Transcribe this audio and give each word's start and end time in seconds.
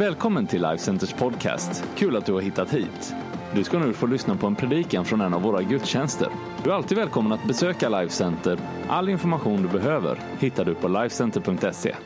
Välkommen 0.00 0.46
till 0.46 0.62
Life 0.62 0.78
Centers 0.78 1.12
podcast. 1.12 1.84
Kul 1.96 2.16
att 2.16 2.26
du 2.26 2.32
har 2.32 2.40
hittat 2.40 2.74
hit. 2.74 3.14
Du 3.54 3.64
ska 3.64 3.78
nu 3.78 3.92
få 3.92 4.06
lyssna 4.06 4.36
på 4.36 4.46
en 4.46 4.56
predikan 4.56 5.04
från 5.04 5.20
en 5.20 5.34
av 5.34 5.42
våra 5.42 5.62
gudstjänster. 5.62 6.28
Du 6.64 6.70
är 6.70 6.74
alltid 6.74 6.98
välkommen 6.98 7.32
att 7.32 7.44
besöka 7.44 7.88
Life 7.88 8.14
Center. 8.14 8.58
All 8.88 9.08
information 9.08 9.62
du 9.62 9.68
behöver 9.68 10.22
hittar 10.40 10.64
du 10.64 10.74
på 10.74 10.88
lifecenter.se. 10.88 11.96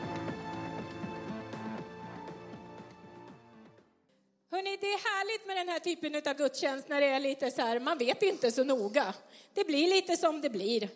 Hörrni, 4.51 4.77
det 4.81 4.87
är 4.87 5.17
härligt 5.17 5.47
med 5.47 5.57
den 5.57 5.69
här 5.69 5.79
typen 5.79 6.15
av 6.15 6.37
gudstjänst 6.37 6.89
när 6.89 7.01
det 7.01 7.07
är 7.07 7.19
lite 7.19 7.51
så 7.51 7.61
här, 7.61 7.79
man 7.79 7.97
vet 7.97 8.23
inte 8.23 8.51
så 8.51 8.63
noga. 8.63 9.13
Det 9.53 9.67
blir 9.67 9.87
lite 9.87 10.17
som 10.17 10.41
det 10.41 10.49
blir. 10.49 10.89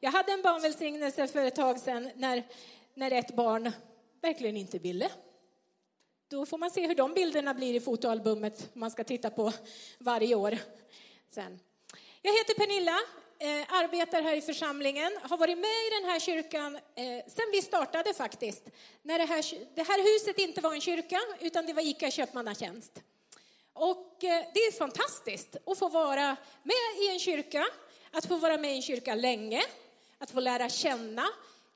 Jag 0.00 0.10
hade 0.10 0.32
en 0.32 0.42
barnvälsignelse 0.42 1.26
för 1.26 1.44
ett 1.44 1.56
tag 1.56 1.78
sedan 1.78 2.10
när, 2.16 2.42
när 2.94 3.10
ett 3.10 3.36
barn 3.36 3.72
verkligen 4.22 4.56
inte 4.56 4.78
ville. 4.78 5.10
Då 6.30 6.46
får 6.46 6.58
man 6.58 6.70
se 6.70 6.86
hur 6.86 6.94
de 6.94 7.14
bilderna 7.14 7.54
blir 7.54 7.74
i 7.74 7.80
fotoalbumet 7.80 8.74
man 8.74 8.90
ska 8.90 9.04
titta 9.04 9.30
på 9.30 9.52
varje 9.98 10.34
år 10.34 10.58
sen. 11.30 11.60
Jag 12.22 12.32
heter 12.32 12.54
Pernilla, 12.54 12.98
eh, 13.38 13.74
arbetar 13.74 14.22
här 14.22 14.36
i 14.36 14.40
församlingen, 14.40 15.18
har 15.22 15.38
varit 15.38 15.58
med 15.58 15.86
i 15.86 16.00
den 16.00 16.10
här 16.10 16.20
kyrkan 16.20 16.76
eh, 16.76 17.24
sen 17.26 17.44
vi 17.52 17.62
startade 17.62 18.14
faktiskt. 18.14 18.64
När 19.02 19.18
det 19.18 19.24
här, 19.24 19.44
det 19.74 19.82
här 19.82 20.14
huset 20.14 20.38
inte 20.38 20.60
var 20.60 20.74
en 20.74 20.80
kyrka, 20.80 21.20
utan 21.40 21.66
det 21.66 21.72
var 21.72 21.82
ICA 21.82 22.10
Köpmannatjänst. 22.10 23.02
Och 23.72 24.24
eh, 24.24 24.44
det 24.54 24.60
är 24.60 24.72
fantastiskt 24.72 25.56
att 25.66 25.78
få 25.78 25.88
vara 25.88 26.36
med 26.62 27.04
i 27.04 27.08
en 27.08 27.18
kyrka, 27.18 27.66
att 28.10 28.26
få 28.26 28.36
vara 28.36 28.58
med 28.58 28.72
i 28.72 28.76
en 28.76 28.82
kyrka 28.82 29.14
länge, 29.14 29.62
att 30.18 30.30
få 30.30 30.40
lära 30.40 30.68
känna 30.68 31.26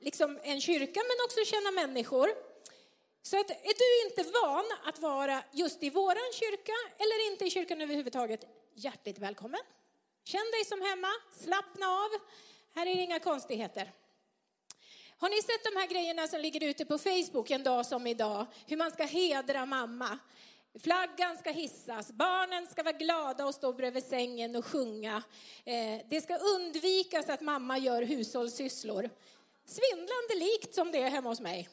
liksom 0.00 0.38
en 0.42 0.60
kyrka 0.60 1.00
men 1.00 1.24
också 1.24 1.44
känna 1.44 1.70
människor. 1.70 2.53
Så 3.26 3.40
att 3.40 3.50
är 3.50 3.74
du 3.78 4.08
inte 4.08 4.32
van 4.40 4.64
att 4.84 4.98
vara 4.98 5.42
just 5.52 5.82
i 5.82 5.90
våran 5.90 6.32
kyrka 6.32 6.72
eller 6.98 7.30
inte 7.30 7.44
i 7.44 7.50
kyrkan 7.50 7.80
överhuvudtaget, 7.80 8.44
hjärtligt 8.74 9.18
välkommen. 9.18 9.60
Känn 10.24 10.50
dig 10.52 10.64
som 10.64 10.82
hemma, 10.82 11.08
slappna 11.32 11.86
av. 11.86 12.10
Här 12.74 12.86
är 12.86 12.94
det 12.94 13.02
inga 13.02 13.20
konstigheter. 13.20 13.92
Har 15.18 15.28
ni 15.28 15.42
sett 15.42 15.64
de 15.64 15.80
här 15.80 15.86
grejerna 15.86 16.28
som 16.28 16.40
ligger 16.40 16.68
ute 16.68 16.84
på 16.84 16.98
Facebook 16.98 17.50
en 17.50 17.62
dag 17.62 17.86
som 17.86 18.06
idag? 18.06 18.46
Hur 18.66 18.76
man 18.76 18.90
ska 18.90 19.04
hedra 19.04 19.66
mamma. 19.66 20.18
Flaggan 20.82 21.36
ska 21.36 21.50
hissas, 21.50 22.12
barnen 22.12 22.66
ska 22.66 22.82
vara 22.82 22.96
glada 22.96 23.46
och 23.46 23.54
stå 23.54 23.72
bredvid 23.72 24.04
sängen 24.04 24.56
och 24.56 24.66
sjunga. 24.66 25.22
Eh, 25.64 26.00
det 26.08 26.20
ska 26.20 26.36
undvikas 26.36 27.28
att 27.28 27.40
mamma 27.40 27.78
gör 27.78 28.02
hushållssysslor. 28.02 29.10
Svindlande 29.66 30.34
likt 30.34 30.74
som 30.74 30.92
det 30.92 30.98
är 30.98 31.10
hemma 31.10 31.28
hos 31.28 31.40
mig. 31.40 31.68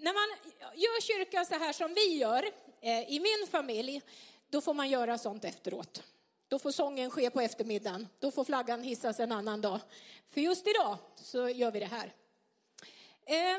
När 0.00 0.12
man 0.12 0.54
gör 0.74 1.00
kyrka 1.00 1.44
så 1.44 1.54
här 1.54 1.72
som 1.72 1.94
vi 1.94 2.16
gör 2.16 2.44
eh, 2.80 3.12
i 3.12 3.20
min 3.20 3.46
familj, 3.50 4.02
då 4.50 4.60
får 4.60 4.74
man 4.74 4.90
göra 4.90 5.18
sånt 5.18 5.44
efteråt. 5.44 6.02
Då 6.48 6.58
får 6.58 6.70
sången 6.70 7.10
ske 7.10 7.30
på 7.30 7.40
eftermiddagen. 7.40 8.08
Då 8.18 8.30
får 8.30 8.44
flaggan 8.44 8.82
hissas 8.82 9.20
en 9.20 9.32
annan 9.32 9.60
dag. 9.60 9.80
För 10.28 10.40
just 10.40 10.66
idag 10.66 10.96
så 11.16 11.48
gör 11.48 11.70
vi 11.70 11.80
det 11.80 11.86
här. 11.86 12.12
Eh, 13.26 13.58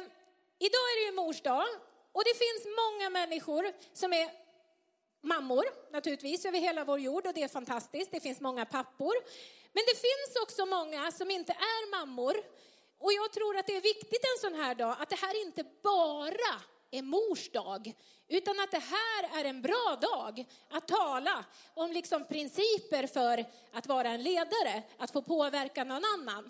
idag 0.59 0.85
är 0.91 0.99
det 0.99 1.05
ju 1.05 1.15
mors 1.15 1.41
dag 1.41 1.65
och 2.11 2.23
det 2.23 2.37
finns 2.37 2.75
många 2.77 3.09
människor 3.09 3.71
som 3.93 4.13
är 4.13 4.29
mammor 5.21 5.63
naturligtvis 5.91 6.45
över 6.45 6.59
hela 6.59 6.83
vår 6.83 6.99
jord 6.99 7.25
och 7.27 7.33
det 7.33 7.43
är 7.43 7.47
fantastiskt. 7.47 8.11
Det 8.11 8.19
finns 8.19 8.41
många 8.41 8.65
pappor. 8.65 9.13
Men 9.73 9.83
det 9.87 9.95
finns 9.95 10.43
också 10.43 10.65
många 10.65 11.11
som 11.11 11.31
inte 11.31 11.53
är 11.53 11.91
mammor. 11.91 12.35
Och 12.99 13.13
jag 13.13 13.31
tror 13.31 13.57
att 13.57 13.67
det 13.67 13.75
är 13.75 13.81
viktigt 13.81 14.23
en 14.23 14.41
sån 14.41 14.59
här 14.59 14.75
dag 14.75 14.95
att 14.99 15.09
det 15.09 15.15
här 15.15 15.41
inte 15.41 15.63
bara 15.83 16.61
är 16.91 17.01
mors 17.01 17.49
dag, 17.51 17.93
utan 18.27 18.59
att 18.59 18.71
det 18.71 18.83
här 18.83 19.39
är 19.39 19.45
en 19.45 19.61
bra 19.61 19.97
dag 20.01 20.45
att 20.69 20.87
tala 20.87 21.45
om 21.73 21.91
liksom 21.91 22.25
principer 22.25 23.07
för 23.07 23.45
att 23.71 23.87
vara 23.87 24.09
en 24.09 24.23
ledare, 24.23 24.83
att 24.97 25.11
få 25.11 25.21
påverka 25.21 25.83
någon 25.83 26.03
annan. 26.05 26.49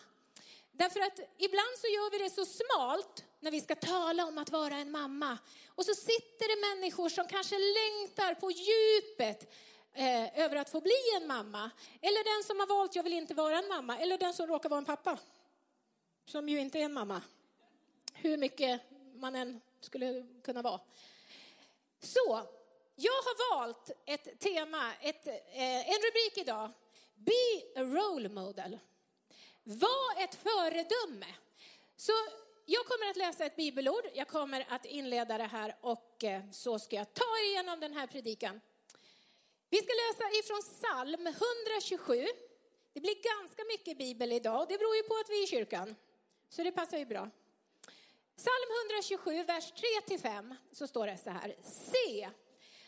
Därför 0.71 0.99
att 0.99 1.19
ibland 1.37 1.77
så 1.81 1.87
gör 1.87 2.11
vi 2.11 2.17
det 2.17 2.29
så 2.29 2.45
smalt 2.45 3.23
när 3.39 3.51
vi 3.51 3.61
ska 3.61 3.75
tala 3.75 4.25
om 4.25 4.37
att 4.37 4.49
vara 4.49 4.75
en 4.75 4.91
mamma. 4.91 5.37
Och 5.75 5.85
så 5.85 5.93
sitter 5.93 6.47
det 6.55 6.75
människor 6.75 7.09
som 7.09 7.27
kanske 7.27 7.55
längtar 7.55 8.33
på 8.33 8.51
djupet 8.51 9.53
eh, 9.93 10.39
över 10.39 10.55
att 10.55 10.69
få 10.69 10.81
bli 10.81 11.01
en 11.21 11.27
mamma. 11.27 11.71
Eller 12.01 12.23
den 12.35 12.43
som 12.43 12.59
har 12.59 12.67
valt, 12.67 12.95
jag 12.95 13.03
vill 13.03 13.13
inte 13.13 13.33
vara 13.33 13.59
en 13.59 13.67
mamma. 13.67 13.99
Eller 13.99 14.17
den 14.17 14.33
som 14.33 14.47
råkar 14.47 14.69
vara 14.69 14.77
en 14.77 14.85
pappa. 14.85 15.17
Som 16.29 16.49
ju 16.49 16.59
inte 16.59 16.79
är 16.79 16.83
en 16.83 16.93
mamma. 16.93 17.21
Hur 18.13 18.37
mycket 18.37 18.81
man 19.15 19.35
än 19.35 19.61
skulle 19.79 20.25
kunna 20.43 20.61
vara. 20.61 20.79
Så, 21.99 22.41
jag 22.95 23.11
har 23.11 23.57
valt 23.57 23.91
ett 24.05 24.39
tema, 24.39 24.93
ett, 25.01 25.27
eh, 25.27 25.89
en 25.89 25.95
rubrik 25.95 26.37
idag. 26.37 26.71
Be 27.15 27.81
a 27.81 27.83
role 27.83 28.29
model. 28.29 28.79
Var 29.63 30.23
ett 30.23 30.35
föredöme. 30.35 31.35
Så 31.95 32.11
jag 32.65 32.85
kommer 32.85 33.09
att 33.09 33.17
läsa 33.17 33.45
ett 33.45 33.55
bibelord, 33.55 34.05
jag 34.13 34.27
kommer 34.27 34.65
att 34.69 34.85
inleda 34.85 35.37
det 35.37 35.43
här 35.43 35.75
och 35.81 36.23
eh, 36.23 36.41
så 36.51 36.79
ska 36.79 36.95
jag 36.95 37.13
ta 37.13 37.25
er 37.41 37.49
igenom 37.51 37.79
den 37.79 37.93
här 37.93 38.07
predikan. 38.07 38.61
Vi 39.69 39.77
ska 39.77 39.93
läsa 40.07 40.37
ifrån 40.39 40.61
psalm 40.61 41.27
127. 41.27 42.27
Det 42.93 42.99
blir 42.99 43.37
ganska 43.37 43.63
mycket 43.63 43.97
bibel 43.97 44.31
idag, 44.31 44.65
det 44.69 44.77
beror 44.77 44.95
ju 44.95 45.03
på 45.03 45.15
att 45.15 45.29
vi 45.29 45.39
är 45.39 45.43
i 45.43 45.47
kyrkan. 45.47 45.95
Så 46.49 46.63
det 46.63 46.71
passar 46.71 46.97
ju 46.97 47.05
bra. 47.05 47.29
Psalm 48.37 48.69
127, 48.89 49.43
vers 49.43 49.73
3-5, 50.09 50.55
så 50.71 50.87
står 50.87 51.07
det 51.07 51.17
så 51.17 51.29
här. 51.29 51.55
Se, 51.63 52.29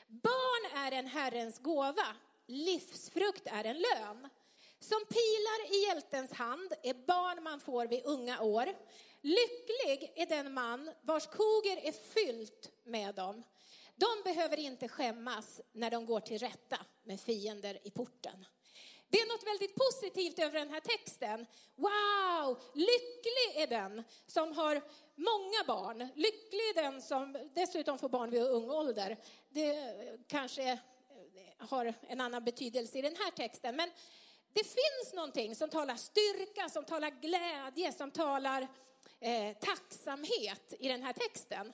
barn 0.08 0.86
är 0.86 0.92
en 0.92 1.08
Herrens 1.08 1.60
gåva, 1.60 2.16
livsfrukt 2.48 3.48
är 3.48 3.64
en 3.64 3.78
lön. 3.78 4.30
Som 4.80 5.00
pilar 5.10 5.76
i 5.76 5.88
hjältens 5.88 6.34
hand 6.34 6.74
är 6.84 6.94
barn 6.94 7.44
man 7.44 7.60
får 7.60 7.88
vid 7.88 8.06
unga 8.06 8.42
år. 8.42 8.66
Lycklig 9.22 10.14
är 10.16 10.26
den 10.26 10.54
man 10.54 10.92
vars 11.02 11.28
koger 11.28 11.78
är 11.78 11.92
fyllt 11.92 12.72
med 12.84 13.16
dem. 13.16 13.44
De 13.96 14.08
behöver 14.24 14.60
inte 14.60 14.88
skämmas 14.88 15.62
när 15.72 15.92
de 15.92 16.06
går 16.06 16.20
till 16.20 16.40
rätta 16.40 16.78
med 17.04 17.22
fiender 17.22 17.80
i 17.84 17.92
porten. 17.92 18.46
Det 19.12 19.18
är 19.18 19.28
något 19.28 19.48
väldigt 19.48 19.76
positivt 19.76 20.40
över 20.40 20.60
den 20.60 20.70
här 20.70 20.80
texten. 20.80 21.46
Wow, 21.76 22.62
lycklig 22.74 23.64
är 23.64 23.68
den 23.68 24.04
som 24.28 24.54
har 24.54 24.82
många 25.16 25.64
barn. 25.68 26.10
Lycklig 26.16 26.70
är 26.76 26.82
den 26.84 27.02
som 27.02 27.50
dessutom 27.56 27.98
får 27.98 28.10
barn 28.10 28.30
vid 28.30 28.42
ung 28.42 28.70
ålder. 28.70 29.18
Det 29.50 29.76
kanske 30.28 30.72
eh, 30.72 30.78
har 31.58 31.94
en 32.08 32.22
annan 32.22 32.44
betydelse 32.44 32.98
i 32.98 33.02
den 33.02 33.16
här 33.16 33.32
texten. 33.32 33.76
Men 33.76 33.90
det 34.54 34.64
finns 34.64 35.14
någonting 35.14 35.56
som 35.56 35.70
talar 35.70 35.96
styrka, 35.96 36.70
som 36.70 36.86
talar 36.86 37.10
glädje, 37.10 37.92
som 37.92 38.12
talar 38.12 38.68
eh, 39.20 39.58
tacksamhet 39.58 40.74
i 40.80 40.88
den 40.88 41.04
här 41.04 41.14
texten. 41.14 41.74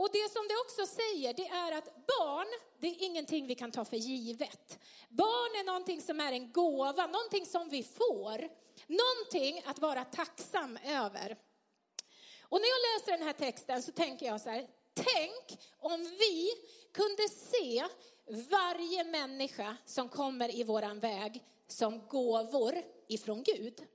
Och 0.00 0.08
det 0.12 0.32
som 0.32 0.48
det 0.48 0.56
också 0.56 0.86
säger, 0.86 1.34
det 1.34 1.46
är 1.46 1.72
att 1.72 2.06
barn, 2.06 2.46
det 2.78 2.86
är 2.86 3.02
ingenting 3.02 3.46
vi 3.46 3.54
kan 3.54 3.70
ta 3.70 3.84
för 3.84 3.96
givet. 3.96 4.78
Barn 5.08 5.60
är 5.60 5.64
någonting 5.64 6.00
som 6.02 6.20
är 6.20 6.32
en 6.32 6.52
gåva, 6.52 7.06
någonting 7.06 7.46
som 7.46 7.68
vi 7.68 7.82
får. 7.82 8.48
Någonting 8.86 9.62
att 9.66 9.78
vara 9.78 10.04
tacksam 10.04 10.78
över. 10.84 11.36
Och 12.42 12.60
när 12.60 12.68
jag 12.68 12.80
läser 12.94 13.12
den 13.12 13.26
här 13.26 13.32
texten 13.32 13.82
så 13.82 13.92
tänker 13.92 14.26
jag 14.26 14.40
så 14.40 14.50
här, 14.50 14.66
tänk 14.94 15.60
om 15.78 16.04
vi 16.04 16.50
kunde 16.92 17.28
se 17.28 17.86
varje 18.50 19.04
människa 19.04 19.76
som 19.86 20.08
kommer 20.08 20.56
i 20.56 20.64
våran 20.64 21.00
väg 21.00 21.44
som 21.66 22.06
gåvor 22.08 22.74
ifrån 23.08 23.42
Gud. 23.42 23.86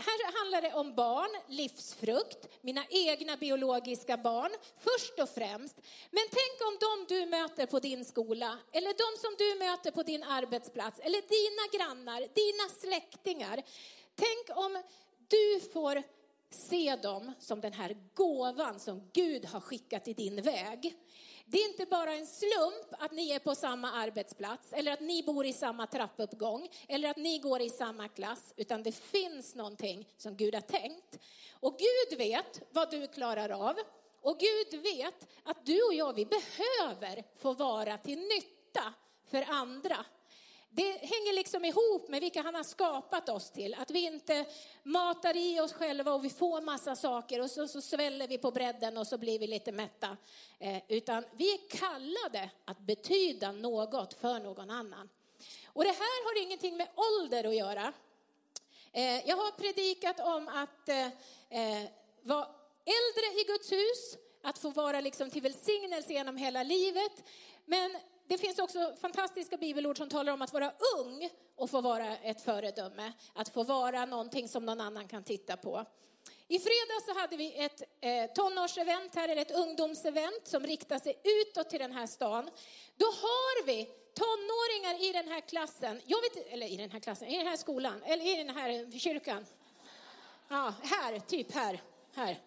Här 0.00 0.38
handlar 0.38 0.62
det 0.62 0.72
om 0.74 0.94
barn, 0.94 1.30
livsfrukt, 1.48 2.46
mina 2.60 2.84
egna 2.90 3.36
biologiska 3.36 4.16
barn, 4.16 4.50
först 4.76 5.18
och 5.18 5.28
främst. 5.28 5.76
Men 6.10 6.24
tänk 6.30 6.68
om 6.68 6.76
de 6.80 7.14
du 7.14 7.26
möter 7.26 7.66
på 7.66 7.80
din 7.80 8.04
skola, 8.04 8.58
eller 8.72 8.88
de 8.88 9.20
som 9.20 9.34
du 9.38 9.58
möter 9.58 9.90
på 9.90 10.02
din 10.02 10.22
arbetsplats, 10.22 11.00
eller 11.00 11.22
dina 11.22 11.78
grannar, 11.78 12.20
dina 12.20 12.68
släktingar. 12.80 13.62
Tänk 14.14 14.58
om 14.58 14.82
du 15.28 15.60
får 15.72 16.02
se 16.50 16.96
dem 16.96 17.32
som 17.38 17.60
den 17.60 17.72
här 17.72 17.96
gåvan 18.14 18.80
som 18.80 19.10
Gud 19.12 19.44
har 19.44 19.60
skickat 19.60 20.08
i 20.08 20.12
din 20.12 20.42
väg. 20.42 20.96
Det 21.50 21.58
är 21.58 21.68
inte 21.68 21.86
bara 21.86 22.14
en 22.14 22.26
slump 22.26 23.02
att 23.02 23.12
ni 23.12 23.30
är 23.30 23.38
på 23.38 23.54
samma 23.54 23.92
arbetsplats 23.92 24.72
eller 24.72 24.92
att 24.92 25.00
ni 25.00 25.22
bor 25.22 25.46
i 25.46 25.52
samma 25.52 25.86
trappuppgång 25.86 26.68
eller 26.88 27.08
att 27.10 27.16
ni 27.16 27.38
går 27.38 27.60
i 27.60 27.70
samma 27.70 28.08
klass, 28.08 28.54
utan 28.56 28.82
det 28.82 28.92
finns 28.92 29.54
någonting 29.54 30.08
som 30.16 30.36
Gud 30.36 30.54
har 30.54 30.60
tänkt. 30.60 31.18
Och 31.52 31.78
Gud 31.78 32.18
vet 32.18 32.62
vad 32.70 32.90
du 32.90 33.06
klarar 33.06 33.50
av 33.50 33.76
och 34.20 34.38
Gud 34.38 34.82
vet 34.82 35.26
att 35.42 35.66
du 35.66 35.82
och 35.82 35.94
jag, 35.94 36.12
vi 36.12 36.26
behöver 36.26 37.24
få 37.36 37.52
vara 37.52 37.98
till 37.98 38.18
nytta 38.18 38.94
för 39.30 39.44
andra. 39.48 40.04
Det 40.70 40.92
hänger 40.92 41.32
liksom 41.32 41.64
ihop 41.64 42.08
med 42.08 42.20
vilka 42.20 42.42
han 42.42 42.54
har 42.54 42.62
skapat 42.62 43.28
oss 43.28 43.50
till. 43.50 43.74
Att 43.74 43.90
vi 43.90 44.04
inte 44.04 44.44
matar 44.82 45.36
i 45.36 45.60
oss 45.60 45.72
själva 45.72 46.12
och 46.12 46.24
vi 46.24 46.30
får 46.30 46.60
massa 46.60 46.96
saker 46.96 47.40
och 47.40 47.50
så, 47.50 47.68
så 47.68 47.82
sväller 47.82 48.28
vi 48.28 48.38
på 48.38 48.50
bredden 48.50 48.98
och 48.98 49.06
så 49.06 49.18
blir 49.18 49.38
vi 49.38 49.46
lite 49.46 49.72
mätta. 49.72 50.16
Eh, 50.58 50.82
utan 50.88 51.24
vi 51.36 51.52
är 51.54 51.68
kallade 51.68 52.50
att 52.64 52.78
betyda 52.78 53.52
något 53.52 54.14
för 54.14 54.40
någon 54.40 54.70
annan. 54.70 55.08
Och 55.66 55.84
det 55.84 55.90
här 55.90 56.24
har 56.24 56.42
ingenting 56.42 56.76
med 56.76 56.88
ålder 56.94 57.44
att 57.44 57.56
göra. 57.56 57.92
Eh, 58.92 59.28
jag 59.28 59.36
har 59.36 59.50
predikat 59.50 60.20
om 60.20 60.48
att 60.48 60.88
eh, 60.88 61.06
eh 61.50 61.88
vara 62.22 62.48
äldre 62.84 63.40
i 63.40 63.44
Guds 63.46 63.72
hus, 63.72 64.16
att 64.42 64.58
få 64.58 64.70
vara 64.70 65.00
liksom 65.00 65.30
till 65.30 65.42
välsignelse 65.42 66.12
genom 66.12 66.36
hela 66.36 66.62
livet. 66.62 67.24
Men 67.64 67.96
det 68.28 68.38
finns 68.38 68.58
också 68.58 68.94
fantastiska 69.00 69.56
bibelord 69.56 69.98
som 69.98 70.08
talar 70.08 70.32
om 70.32 70.42
att 70.42 70.52
vara 70.52 70.72
ung 70.98 71.30
och 71.56 71.70
få 71.70 71.80
vara 71.80 72.16
ett 72.16 72.40
föredöme. 72.40 73.12
Att 73.34 73.48
få 73.48 73.64
vara 73.64 74.04
någonting 74.04 74.48
som 74.48 74.66
någon 74.66 74.80
annan 74.80 75.08
kan 75.08 75.24
titta 75.24 75.56
på. 75.56 75.84
I 76.48 76.58
fredags 76.58 77.06
så 77.06 77.14
hade 77.20 77.36
vi 77.36 77.64
ett 77.64 77.82
eh, 78.00 78.32
tonårsevent 78.34 79.14
här, 79.14 79.28
eller 79.28 79.42
ett 79.42 79.56
ungdomsevent 79.56 80.46
som 80.46 80.62
riktar 80.62 80.98
sig 80.98 81.20
utåt 81.24 81.70
till 81.70 81.78
den 81.78 81.92
här 81.92 82.06
stan. 82.06 82.50
Då 82.96 83.06
har 83.06 83.66
vi 83.66 83.88
tonåringar 84.14 85.08
i 85.08 85.12
den 85.12 85.28
här 85.28 85.40
klassen, 85.40 86.00
jag 86.06 86.20
vet, 86.20 86.52
eller 86.52 86.66
i 86.66 86.76
den 86.76 86.90
här 86.90 87.00
klassen, 87.00 87.28
i 87.28 87.38
den 87.38 87.46
här 87.46 87.56
skolan, 87.56 88.02
eller 88.02 88.26
i 88.26 88.44
den 88.44 88.56
här 88.56 88.98
kyrkan. 88.98 89.46
Ja, 90.48 90.74
här, 90.82 91.18
typ 91.18 91.52
här, 91.52 91.82
här. 92.14 92.38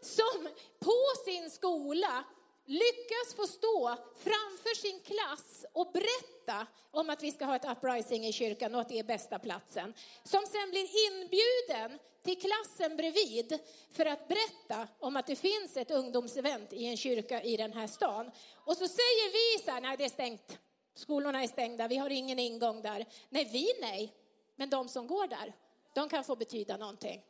Som 0.00 0.48
på 0.78 0.96
sin 1.24 1.50
skola 1.50 2.24
lyckas 2.70 3.34
få 3.36 3.46
stå 3.46 3.96
framför 4.16 4.74
sin 4.76 5.00
klass 5.00 5.64
och 5.72 5.92
berätta 5.92 6.66
om 6.90 7.10
att 7.10 7.22
vi 7.22 7.32
ska 7.32 7.44
ha 7.44 7.56
ett 7.56 7.64
uprising 7.64 8.26
i 8.26 8.32
kyrkan 8.32 8.74
och 8.74 8.80
att 8.80 8.88
det 8.88 8.98
är 8.98 9.04
bästa 9.04 9.38
platsen. 9.38 9.94
Som 10.24 10.46
sen 10.46 10.70
blir 10.70 10.88
inbjuden 11.06 11.98
till 12.24 12.40
klassen 12.40 12.96
bredvid 12.96 13.58
för 13.92 14.06
att 14.06 14.28
berätta 14.28 14.88
om 14.98 15.16
att 15.16 15.26
det 15.26 15.36
finns 15.36 15.76
ett 15.76 15.90
ungdomsevent 15.90 16.72
i 16.72 16.86
en 16.86 16.96
kyrka 16.96 17.42
i 17.42 17.56
den 17.56 17.72
här 17.72 17.86
stan. 17.86 18.30
Och 18.54 18.76
så 18.76 18.88
säger 18.88 19.32
vi 19.32 19.64
så 19.64 19.70
här, 19.70 19.80
nej 19.80 19.96
det 19.96 20.04
är 20.04 20.08
stängt. 20.08 20.58
Skolorna 20.94 21.42
är 21.42 21.48
stängda, 21.48 21.88
vi 21.88 21.96
har 21.96 22.10
ingen 22.10 22.38
ingång 22.38 22.82
där. 22.82 23.06
Nej, 23.28 23.48
vi 23.52 23.66
nej. 23.80 24.14
Men 24.56 24.70
de 24.70 24.88
som 24.88 25.06
går 25.06 25.26
där, 25.26 25.52
de 25.94 26.08
kan 26.08 26.24
få 26.24 26.36
betyda 26.36 26.76
någonting. 26.76 27.22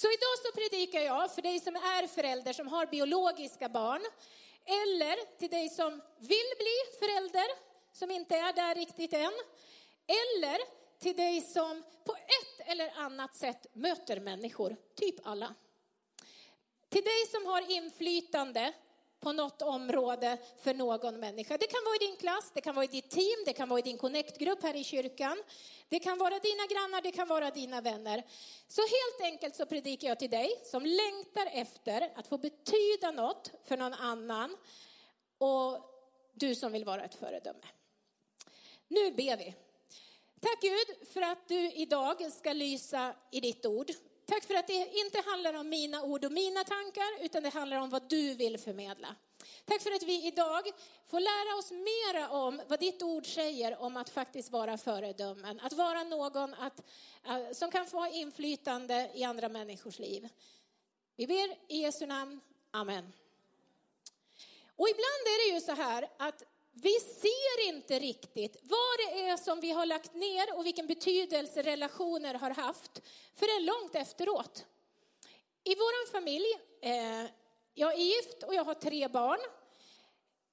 Så 0.00 0.06
idag 0.06 0.36
så 0.44 0.52
predikar 0.52 1.00
jag 1.00 1.34
för 1.34 1.42
dig 1.42 1.60
som 1.60 1.76
är 1.76 2.06
förälder 2.06 2.52
som 2.52 2.68
har 2.68 2.86
biologiska 2.86 3.68
barn. 3.68 4.02
Eller 4.64 5.38
till 5.38 5.50
dig 5.50 5.68
som 5.68 6.02
vill 6.18 6.50
bli 6.58 6.76
förälder, 6.98 7.46
som 7.92 8.10
inte 8.10 8.36
är 8.36 8.52
där 8.52 8.74
riktigt 8.74 9.12
än. 9.12 9.32
Eller 10.06 10.58
till 10.98 11.16
dig 11.16 11.40
som 11.40 11.82
på 12.04 12.12
ett 12.16 12.68
eller 12.68 12.92
annat 12.96 13.36
sätt 13.36 13.66
möter 13.72 14.20
människor, 14.20 14.76
typ 14.94 15.26
alla. 15.26 15.54
Till 16.88 17.04
dig 17.04 17.26
som 17.30 17.46
har 17.46 17.70
inflytande 17.70 18.72
på 19.26 19.32
något 19.32 19.62
område 19.62 20.38
för 20.58 20.74
någon 20.74 21.20
människa. 21.20 21.58
Det 21.58 21.66
kan 21.66 21.84
vara 21.84 21.96
i 21.96 21.98
din 21.98 22.16
klass, 22.16 22.50
det 22.54 22.60
kan 22.60 22.74
vara 22.74 22.84
i 22.84 22.88
ditt 22.88 23.10
team, 23.10 23.44
det 23.46 23.52
kan 23.52 23.68
vara 23.68 23.78
i 23.78 23.82
din 23.82 23.98
connectgrupp 23.98 24.62
här 24.62 24.76
i 24.76 24.84
kyrkan. 24.84 25.42
Det 25.88 25.98
kan 25.98 26.18
vara 26.18 26.38
dina 26.38 26.66
grannar, 26.66 27.02
det 27.02 27.10
kan 27.10 27.28
vara 27.28 27.50
dina 27.50 27.80
vänner. 27.80 28.22
Så 28.68 28.80
helt 28.80 29.32
enkelt 29.32 29.56
så 29.56 29.66
predikar 29.66 30.08
jag 30.08 30.18
till 30.18 30.30
dig 30.30 30.60
som 30.64 30.82
längtar 30.82 31.46
efter 31.52 32.12
att 32.14 32.26
få 32.26 32.38
betyda 32.38 33.10
något 33.10 33.50
för 33.64 33.76
någon 33.76 33.94
annan 33.94 34.56
och 35.38 35.80
du 36.34 36.54
som 36.54 36.72
vill 36.72 36.84
vara 36.84 37.04
ett 37.04 37.14
föredöme. 37.14 37.66
Nu 38.88 39.10
ber 39.10 39.36
vi. 39.36 39.54
Tack 40.40 40.60
Gud 40.60 41.08
för 41.12 41.22
att 41.22 41.48
du 41.48 41.72
idag 41.72 42.32
ska 42.32 42.52
lysa 42.52 43.14
i 43.32 43.40
ditt 43.40 43.66
ord. 43.66 43.90
Tack 44.26 44.44
för 44.44 44.54
att 44.54 44.66
det 44.66 44.90
inte 44.92 45.22
handlar 45.26 45.54
om 45.54 45.68
mina 45.68 46.02
ord 46.02 46.24
och 46.24 46.32
mina 46.32 46.64
tankar, 46.64 47.24
utan 47.24 47.42
det 47.42 47.48
handlar 47.48 47.76
om 47.76 47.90
vad 47.90 48.08
du 48.08 48.34
vill 48.34 48.58
förmedla. 48.58 49.16
Tack 49.64 49.82
för 49.82 49.90
att 49.90 50.02
vi 50.02 50.26
idag 50.26 50.70
får 51.04 51.20
lära 51.20 51.58
oss 51.58 51.70
mera 51.70 52.30
om 52.30 52.62
vad 52.68 52.80
ditt 52.80 53.02
ord 53.02 53.26
säger 53.26 53.82
om 53.82 53.96
att 53.96 54.10
faktiskt 54.10 54.50
vara 54.50 54.78
föredömen. 54.78 55.60
Att 55.60 55.72
vara 55.72 56.04
någon 56.04 56.54
att, 56.54 56.82
eh, 57.26 57.52
som 57.52 57.70
kan 57.70 57.86
få 57.86 58.06
inflytande 58.06 59.10
i 59.14 59.24
andra 59.24 59.48
människors 59.48 59.98
liv. 59.98 60.28
Vi 61.16 61.26
ber 61.26 61.56
i 61.68 61.76
Jesu 61.76 62.06
namn. 62.06 62.40
Amen. 62.70 63.12
Och 64.76 64.88
ibland 64.88 65.22
är 65.26 65.48
det 65.50 65.54
ju 65.54 65.60
så 65.60 65.72
här 65.72 66.08
att 66.16 66.42
vi 66.82 67.00
ser 67.00 67.68
inte 67.68 67.98
riktigt 67.98 68.56
vad 68.62 68.98
det 68.98 69.28
är 69.28 69.36
som 69.36 69.60
vi 69.60 69.70
har 69.70 69.86
lagt 69.86 70.14
ner 70.14 70.58
och 70.58 70.66
vilken 70.66 70.86
betydelse 70.86 71.62
relationer 71.62 72.34
har 72.34 72.50
haft 72.50 73.02
förrän 73.34 73.64
långt 73.64 73.94
efteråt. 73.94 74.64
I 75.64 75.74
vår 75.74 76.10
familj, 76.12 76.46
eh, 76.80 77.30
jag 77.74 77.92
är 77.92 77.98
gift 77.98 78.42
och 78.42 78.54
jag 78.54 78.64
har 78.64 78.74
tre 78.74 79.08
barn. 79.08 79.38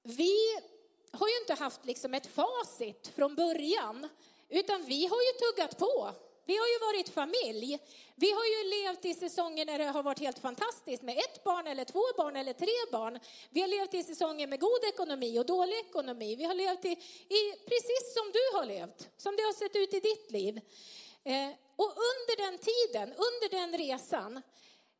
Vi 0.03 0.37
har 1.11 1.27
ju 1.27 1.37
inte 1.37 1.53
haft 1.53 1.85
liksom 1.85 2.13
ett 2.13 2.27
facit 2.27 3.11
från 3.15 3.35
början, 3.35 4.09
utan 4.49 4.85
vi 4.85 5.07
har 5.07 5.21
ju 5.21 5.31
tuggat 5.31 5.77
på. 5.77 6.11
Vi 6.45 6.57
har 6.57 6.67
ju 6.67 6.79
varit 6.79 7.09
familj. 7.09 7.79
Vi 8.15 8.31
har 8.31 8.45
ju 8.45 8.69
levt 8.69 9.05
i 9.05 9.13
säsonger 9.13 9.65
när 9.65 9.77
det 9.77 9.85
har 9.85 10.03
varit 10.03 10.19
helt 10.19 10.39
fantastiskt 10.39 11.03
med 11.03 11.17
ett 11.17 11.43
barn 11.43 11.67
eller 11.67 11.85
två 11.85 12.03
barn 12.17 12.35
eller 12.35 12.53
tre 12.53 12.91
barn. 12.91 13.19
Vi 13.49 13.61
har 13.61 13.67
levt 13.67 13.93
i 13.93 14.03
säsonger 14.03 14.47
med 14.47 14.59
god 14.59 14.83
ekonomi 14.93 15.39
och 15.39 15.45
dålig 15.45 15.77
ekonomi. 15.77 16.35
Vi 16.35 16.43
har 16.43 16.53
levt 16.53 16.85
i, 16.85 16.91
i 17.39 17.51
precis 17.67 18.13
som 18.13 18.31
du 18.33 18.57
har 18.57 18.65
levt, 18.65 19.09
som 19.17 19.35
det 19.35 19.43
har 19.43 19.53
sett 19.53 19.75
ut 19.75 19.93
i 19.93 19.99
ditt 19.99 20.31
liv. 20.31 20.61
Eh, 21.23 21.49
och 21.75 21.93
under 22.11 22.35
den 22.45 22.57
tiden, 22.57 23.13
under 23.13 23.49
den 23.49 23.77
resan, 23.77 24.41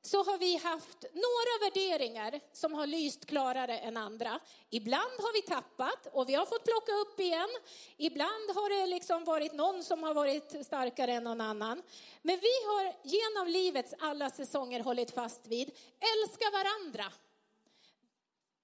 så 0.05 0.23
har 0.23 0.37
vi 0.37 0.55
haft 0.55 1.05
några 1.13 1.53
värderingar 1.61 2.39
som 2.53 2.73
har 2.73 2.87
lyst 2.87 3.25
klarare 3.25 3.79
än 3.79 3.97
andra. 3.97 4.39
Ibland 4.69 5.19
har 5.19 5.33
vi 5.33 5.41
tappat 5.41 6.07
och 6.11 6.29
vi 6.29 6.33
har 6.33 6.45
fått 6.45 6.63
plocka 6.63 6.91
upp 6.91 7.19
igen. 7.19 7.49
Ibland 7.97 8.49
har 8.55 8.79
det 8.79 8.87
liksom 8.87 9.23
varit 9.23 9.53
någon 9.53 9.83
som 9.83 10.03
har 10.03 10.13
varit 10.13 10.65
starkare 10.65 11.13
än 11.13 11.23
någon 11.23 11.41
annan. 11.41 11.83
Men 12.21 12.39
vi 12.39 12.65
har 12.67 12.95
genom 13.03 13.47
livets 13.53 13.93
alla 13.99 14.29
säsonger 14.29 14.79
hållit 14.79 15.11
fast 15.11 15.47
vid 15.47 15.71
älska 15.99 16.49
varandra. 16.51 17.11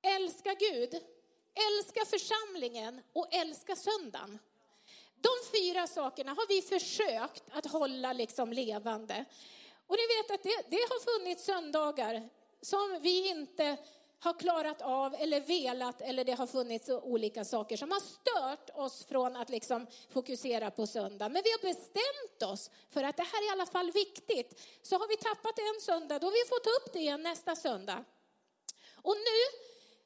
Älska 0.02 0.54
Gud, 0.54 0.94
älska 1.54 2.06
församlingen 2.06 3.02
och 3.14 3.34
älska 3.34 3.76
söndagen. 3.76 4.40
De 5.22 5.60
fyra 5.60 5.88
sakerna 5.88 6.32
har 6.32 6.48
vi 6.48 6.62
försökt 6.62 7.44
att 7.52 7.72
hålla 7.72 8.14
liksom 8.14 8.54
levande. 8.54 9.26
Och 9.90 9.96
ni 10.02 10.06
vet 10.16 10.32
att 10.32 10.44
det, 10.44 10.78
det 10.78 10.84
har 10.90 11.20
funnits 11.20 11.46
söndagar 11.46 12.30
som 12.62 13.00
vi 13.02 13.30
inte 13.30 13.78
har 14.20 14.34
klarat 14.34 14.82
av 14.82 15.16
eller 15.20 15.42
velat 15.42 16.02
eller 16.02 16.24
det 16.24 16.34
har 16.34 16.48
funnits 16.48 16.90
olika 16.90 17.46
saker 17.46 17.78
som 17.78 17.92
har 17.92 18.00
stört 18.00 18.70
oss 18.78 19.06
från 19.06 19.36
att 19.36 19.50
liksom 19.50 19.88
fokusera 20.10 20.72
på 20.72 20.88
söndag. 20.88 21.30
Men 21.30 21.42
vi 21.44 21.52
har 21.52 21.62
bestämt 21.74 22.54
oss 22.54 22.72
för 22.90 23.04
att 23.04 23.18
det 23.18 23.24
här 23.24 23.42
är 23.44 23.48
i 23.48 23.50
alla 23.50 23.66
fall 23.66 23.92
viktigt. 23.92 24.62
Så 24.82 24.98
har 24.98 25.08
vi 25.08 25.18
tappat 25.18 25.60
en 25.60 25.82
söndag, 25.82 26.20
då 26.20 26.28
har 26.28 26.32
vi 26.32 26.50
fått 26.50 26.68
upp 26.68 26.94
det 26.94 27.00
igen 27.00 27.24
nästa 27.24 27.56
söndag. 27.56 28.06
Och 28.96 29.16
nu 29.18 29.40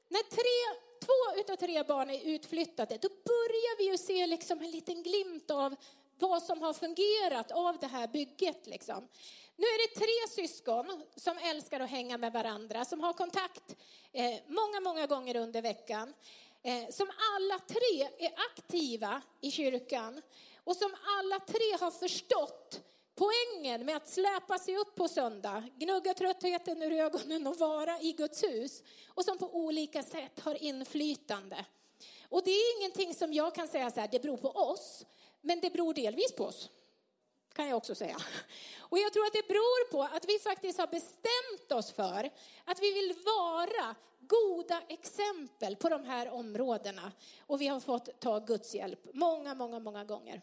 när 0.07 0.23
tre, 0.23 0.79
två 1.05 1.39
utav 1.39 1.55
tre 1.55 1.83
barn 1.83 2.09
är 2.09 2.21
utflyttade, 2.23 2.97
då 2.97 3.09
börjar 3.09 3.77
vi 3.77 3.91
ju 3.91 3.97
se 3.97 4.27
liksom 4.27 4.61
en 4.61 4.71
liten 4.71 5.03
glimt 5.03 5.51
av 5.51 5.75
vad 6.19 6.43
som 6.43 6.61
har 6.61 6.73
fungerat 6.73 7.51
av 7.51 7.79
det 7.79 7.87
här 7.87 8.07
bygget. 8.07 8.67
Liksom. 8.67 9.07
Nu 9.55 9.65
är 9.65 9.87
det 9.87 9.99
tre 9.99 10.45
syskon 10.45 11.03
som 11.15 11.37
älskar 11.37 11.79
att 11.79 11.89
hänga 11.89 12.17
med 12.17 12.33
varandra, 12.33 12.85
som 12.85 12.99
har 12.99 13.13
kontakt 13.13 13.75
eh, 14.11 14.33
många, 14.47 14.79
många 14.79 15.05
gånger 15.05 15.35
under 15.35 15.61
veckan. 15.61 16.13
Eh, 16.63 16.89
som 16.89 17.11
alla 17.35 17.59
tre 17.59 18.25
är 18.27 18.33
aktiva 18.51 19.21
i 19.41 19.51
kyrkan 19.51 20.21
och 20.63 20.75
som 20.75 20.95
alla 21.19 21.39
tre 21.39 21.77
har 21.79 21.91
förstått 21.91 22.81
poängen 23.15 23.85
med 23.85 23.95
att 23.95 24.09
släpa 24.09 24.59
sig 24.59 24.77
upp 24.77 24.95
på 24.95 25.07
söndag, 25.07 25.63
gnugga 25.77 26.13
tröttheten 26.13 26.81
ur 26.81 26.91
ögonen 26.91 27.47
och 27.47 27.57
vara 27.57 27.99
i 27.99 28.11
Guds 28.11 28.43
hus 28.43 28.83
och 29.07 29.25
som 29.25 29.37
på 29.37 29.55
olika 29.55 30.03
sätt 30.03 30.39
har 30.39 30.63
inflytande. 30.63 31.65
Och 32.29 32.43
det 32.43 32.51
är 32.51 32.79
ingenting 32.79 33.13
som 33.13 33.33
jag 33.33 33.55
kan 33.55 33.67
säga 33.67 33.91
så 33.91 33.99
här, 33.99 34.07
det 34.11 34.21
beror 34.21 34.37
på 34.37 34.49
oss, 34.49 35.05
men 35.41 35.59
det 35.59 35.69
beror 35.69 35.93
delvis 35.93 36.35
på 36.35 36.45
oss 36.45 36.69
kan 37.53 37.67
jag 37.67 37.77
också 37.77 37.95
säga. 37.95 38.17
Och 38.79 38.99
jag 38.99 39.13
tror 39.13 39.25
att 39.25 39.33
det 39.33 39.47
beror 39.47 39.91
på 39.91 40.03
att 40.03 40.25
vi 40.27 40.39
faktiskt 40.39 40.79
har 40.79 40.87
bestämt 40.87 41.71
oss 41.71 41.91
för 41.91 42.29
att 42.65 42.81
vi 42.81 42.93
vill 42.93 43.15
vara 43.25 43.95
goda 44.19 44.81
exempel 44.87 45.75
på 45.75 45.89
de 45.89 46.03
här 46.03 46.29
områdena. 46.29 47.11
Och 47.47 47.61
vi 47.61 47.67
har 47.67 47.79
fått 47.79 48.19
ta 48.19 48.39
Guds 48.39 48.75
hjälp 48.75 48.99
många, 49.13 49.55
många, 49.55 49.79
många 49.79 50.03
gånger. 50.03 50.41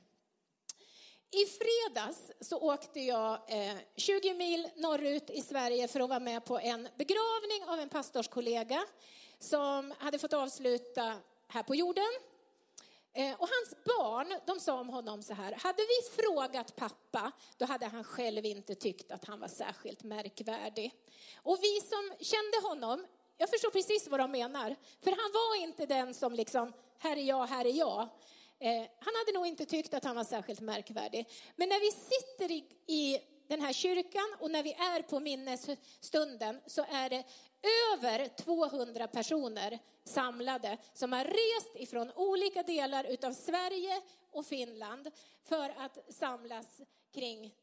I 1.32 1.46
fredags 1.46 2.32
så 2.40 2.58
åkte 2.58 3.00
jag 3.00 3.32
eh, 3.32 3.76
20 3.96 4.34
mil 4.34 4.68
norrut 4.76 5.30
i 5.30 5.42
Sverige 5.42 5.88
för 5.88 6.00
att 6.00 6.08
vara 6.08 6.20
med 6.20 6.44
på 6.44 6.58
en 6.58 6.88
begravning 6.96 7.64
av 7.66 7.80
en 7.80 7.88
pastorskollega 7.88 8.84
som 9.38 9.94
hade 9.98 10.18
fått 10.18 10.32
avsluta 10.32 11.16
här 11.48 11.62
på 11.62 11.74
jorden. 11.74 12.10
Eh, 13.12 13.32
och 13.32 13.48
hans 13.48 13.84
barn, 13.84 14.40
de 14.46 14.60
sa 14.60 14.80
om 14.80 14.88
honom 14.88 15.22
så 15.22 15.34
här, 15.34 15.52
hade 15.52 15.82
vi 15.82 16.22
frågat 16.22 16.76
pappa, 16.76 17.32
då 17.56 17.64
hade 17.64 17.86
han 17.86 18.04
själv 18.04 18.44
inte 18.44 18.74
tyckt 18.74 19.10
att 19.12 19.24
han 19.24 19.40
var 19.40 19.48
särskilt 19.48 20.02
märkvärdig. 20.02 20.94
Och 21.42 21.58
vi 21.62 21.80
som 21.80 22.12
kände 22.20 22.68
honom, 22.68 23.06
jag 23.36 23.50
förstår 23.50 23.70
precis 23.70 24.08
vad 24.08 24.20
de 24.20 24.30
menar, 24.30 24.76
för 25.00 25.10
han 25.10 25.32
var 25.32 25.62
inte 25.62 25.86
den 25.86 26.14
som 26.14 26.32
liksom, 26.34 26.72
här 26.98 27.16
är 27.16 27.22
jag, 27.22 27.46
här 27.46 27.64
är 27.64 27.72
jag. 27.72 28.00
Eh, 28.58 28.86
han 28.98 29.14
hade 29.18 29.32
nog 29.34 29.46
inte 29.46 29.64
tyckt 29.64 29.94
att 29.94 30.04
han 30.04 30.16
var 30.16 30.24
särskilt 30.24 30.60
märkvärdig. 30.60 31.28
Men 31.56 31.68
när 31.68 31.80
vi 31.80 31.90
sitter 31.90 32.50
i, 32.50 32.64
i 32.86 33.18
den 33.50 33.60
här 33.60 33.72
kyrkan 33.72 34.34
och 34.38 34.50
när 34.50 34.62
vi 34.62 34.72
är 34.72 35.02
på 35.02 35.20
minnesstunden 35.20 36.60
så 36.66 36.84
är 36.90 37.10
det 37.10 37.24
över 37.92 38.28
200 38.28 39.06
personer 39.06 39.78
samlade 40.04 40.76
som 40.94 41.12
har 41.12 41.24
rest 41.24 41.76
ifrån 41.76 42.12
olika 42.16 42.62
delar 42.62 43.04
utav 43.04 43.32
Sverige 43.32 44.00
och 44.32 44.46
Finland 44.46 45.10
för 45.44 45.74
att 45.76 45.98
samlas 46.14 46.66
kring 47.14 47.54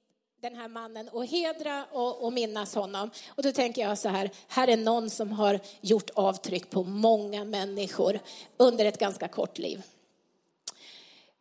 den 0.42 0.56
här 0.56 0.68
mannen 0.68 1.10
och 1.10 1.26
hedra 1.26 1.86
och, 1.86 2.26
och, 2.26 2.34
minnas 2.34 2.76
honom. 2.76 3.12
Och 3.36 3.44
då 3.44 3.52
tänker 3.52 3.82
jag 3.82 3.98
så 3.98 4.10
här, 4.10 4.30
här 4.48 4.68
är 4.68 4.78
någon 4.78 5.10
som 5.10 5.32
har 5.32 5.60
gjort 5.82 6.10
avtryck 6.10 6.70
på 6.70 6.84
många 6.84 7.44
människor 7.44 8.20
under 8.58 8.86
ett 8.86 9.00
ganska 9.00 9.28
kort 9.28 9.58
liv. 9.58 9.84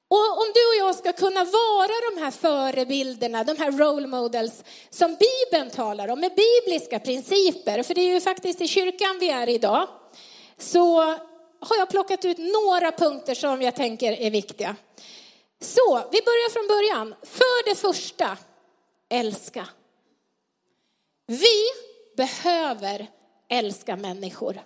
Och 0.08 0.38
om 0.38 0.52
du 0.54 0.66
och 0.66 0.88
jag 0.88 0.94
ska 0.94 1.12
kunna 1.12 1.44
vara 1.44 1.92
de 2.10 2.22
här 2.22 2.30
förebilderna, 2.30 3.44
de 3.44 3.56
här 3.56 3.72
role 3.72 4.06
models 4.06 4.64
som 4.90 5.16
Bibeln 5.16 5.70
talar 5.70 6.08
om 6.08 6.20
med 6.20 6.32
bibliska 6.34 6.98
principer, 6.98 7.82
för 7.82 7.94
det 7.94 8.00
är 8.00 8.14
ju 8.14 8.20
faktiskt 8.20 8.60
i 8.60 8.68
kyrkan 8.68 9.16
vi 9.20 9.30
är 9.30 9.48
idag, 9.48 9.88
så 10.58 11.00
har 11.60 11.76
jag 11.78 11.90
plockat 11.90 12.25
ut 12.25 12.38
några 12.38 12.92
punkter 12.92 13.34
som 13.34 13.62
jag 13.62 13.75
tänker 13.75 14.12
är 14.12 14.30
viktiga. 14.30 14.76
Så 15.60 15.96
vi 16.12 16.22
börjar 16.22 16.50
från 16.50 16.66
början. 16.66 17.14
För 17.22 17.68
det 17.68 17.75
första, 17.75 18.36
älska. 19.08 19.68
Vi 21.26 21.64
behöver 22.16 23.06
älska 23.48 23.96
människor. 23.96 24.62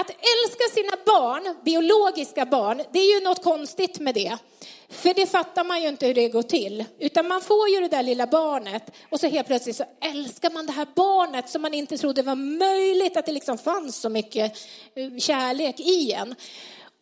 Att 0.00 0.10
älska 0.10 0.64
sina 0.74 0.96
barn, 1.06 1.56
biologiska 1.64 2.46
barn, 2.46 2.82
det 2.92 2.98
är 2.98 3.14
ju 3.14 3.24
något 3.24 3.42
konstigt 3.42 3.98
med 3.98 4.14
det. 4.14 4.38
För 4.88 5.14
det 5.14 5.26
fattar 5.26 5.64
man 5.64 5.82
ju 5.82 5.88
inte 5.88 6.06
hur 6.06 6.14
det 6.14 6.28
går 6.28 6.42
till. 6.42 6.84
Utan 6.98 7.28
man 7.28 7.40
får 7.40 7.68
ju 7.68 7.80
det 7.80 7.88
där 7.88 8.02
lilla 8.02 8.26
barnet 8.26 8.82
och 9.10 9.20
så 9.20 9.26
helt 9.26 9.46
plötsligt 9.46 9.76
så 9.76 9.84
älskar 10.00 10.50
man 10.50 10.66
det 10.66 10.72
här 10.72 10.86
barnet 10.94 11.48
som 11.48 11.62
man 11.62 11.74
inte 11.74 11.98
trodde 11.98 12.22
var 12.22 12.34
möjligt 12.34 13.16
att 13.16 13.26
det 13.26 13.32
liksom 13.32 13.58
fanns 13.58 13.96
så 13.96 14.08
mycket 14.08 14.58
eh, 14.94 15.18
kärlek 15.18 15.80
i 15.80 16.12
en. 16.12 16.34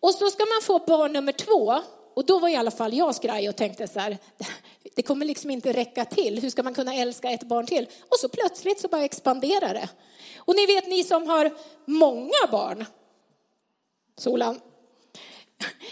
Och 0.01 0.15
så 0.15 0.31
ska 0.31 0.45
man 0.45 0.63
få 0.63 0.79
barn 0.87 1.13
nummer 1.13 1.33
två 1.33 1.81
och 2.15 2.27
då 2.27 2.39
var 2.39 2.49
i 2.49 2.57
alla 2.57 2.71
fall 2.71 2.95
jag 2.95 3.15
skraj 3.15 3.49
och 3.49 3.57
tänkte 3.57 3.89
så 3.89 4.01
här, 4.01 4.19
det 4.95 5.03
kommer 5.03 5.27
liksom 5.27 5.51
inte 5.51 5.73
räcka 5.73 6.05
till. 6.05 6.43
Hur 6.43 6.51
ska 6.51 6.63
man 6.63 6.75
kunna 6.75 6.95
älska 6.95 7.31
ett 7.31 7.49
barn 7.49 7.67
till? 7.67 7.87
Och 8.09 8.19
så 8.19 8.29
plötsligt 8.29 8.81
så 8.81 8.89
bara 8.89 9.05
expanderar 9.05 9.75
det. 9.75 9.89
Och 10.47 10.57
ni 10.57 10.67
vet 10.67 10.87
ni 10.87 11.05
som 11.05 11.27
har 11.27 11.55
många 11.85 12.47
barn. 12.51 12.87
Solan. 14.19 14.61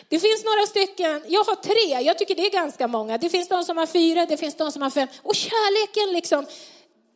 Det 0.09 0.19
finns 0.19 0.45
några 0.45 0.67
stycken, 0.67 1.23
jag 1.29 1.45
har 1.45 1.55
tre, 1.55 2.07
jag 2.07 2.19
tycker 2.19 2.35
det 2.35 2.47
är 2.47 2.51
ganska 2.51 2.87
många. 2.87 3.19
Det 3.19 3.29
finns 3.29 3.49
de 3.49 3.65
som 3.65 3.77
har 3.77 3.87
fyra, 3.87 4.27
det 4.27 4.37
finns 4.37 4.55
de 4.55 4.73
som 4.73 4.83
har 4.83 4.91
fem. 4.91 5.09
Och 5.23 5.35
kärleken 5.35 6.13
liksom, 6.13 6.47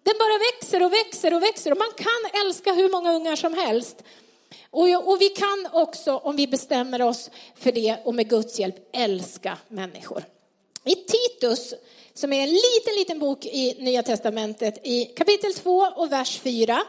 den 0.03 0.15
bara 0.19 0.39
växer 0.39 0.83
och 0.83 0.93
växer 0.93 1.35
och 1.35 1.43
växer. 1.43 1.71
Och 1.73 1.79
man 1.79 1.93
kan 1.97 2.41
älska 2.47 2.73
hur 2.73 2.91
många 2.91 3.13
ungar 3.13 3.37
som 3.37 3.55
helst. 3.55 4.03
Och, 4.71 5.09
och 5.09 5.21
vi 5.21 5.29
kan 5.29 5.69
också, 5.73 6.17
om 6.17 6.37
vi 6.37 6.47
bestämmer 6.47 7.03
oss 7.03 7.31
för 7.55 7.73
det 7.73 7.97
och 8.05 8.15
med 8.15 8.29
Guds 8.29 8.59
hjälp, 8.59 8.77
älska 8.93 9.59
människor. 9.69 10.25
I 10.85 10.95
Titus, 10.95 11.75
som 12.15 12.33
är 12.33 12.43
en 12.43 12.49
liten, 12.49 12.95
liten 12.99 13.19
bok 13.19 13.47
i 13.47 13.77
Nya 13.79 14.03
Testamentet, 14.03 14.87
i 14.87 15.05
kapitel 15.05 15.55
2 15.55 15.79
och 15.97 16.13
vers 16.13 16.39
4, 16.39 16.83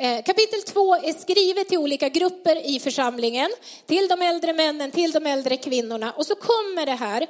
Eh, 0.00 0.22
kapitel 0.22 0.62
2 0.62 0.94
är 0.94 1.12
skrivet 1.12 1.68
till 1.68 1.78
olika 1.78 2.08
grupper 2.08 2.66
i 2.66 2.80
församlingen, 2.80 3.50
till 3.86 4.08
de 4.08 4.22
äldre 4.22 4.52
männen, 4.52 4.90
till 4.90 5.12
de 5.12 5.26
äldre 5.26 5.56
kvinnorna. 5.56 6.12
Och 6.12 6.26
så 6.26 6.34
kommer 6.34 6.86
det 6.86 6.92
här, 6.92 7.26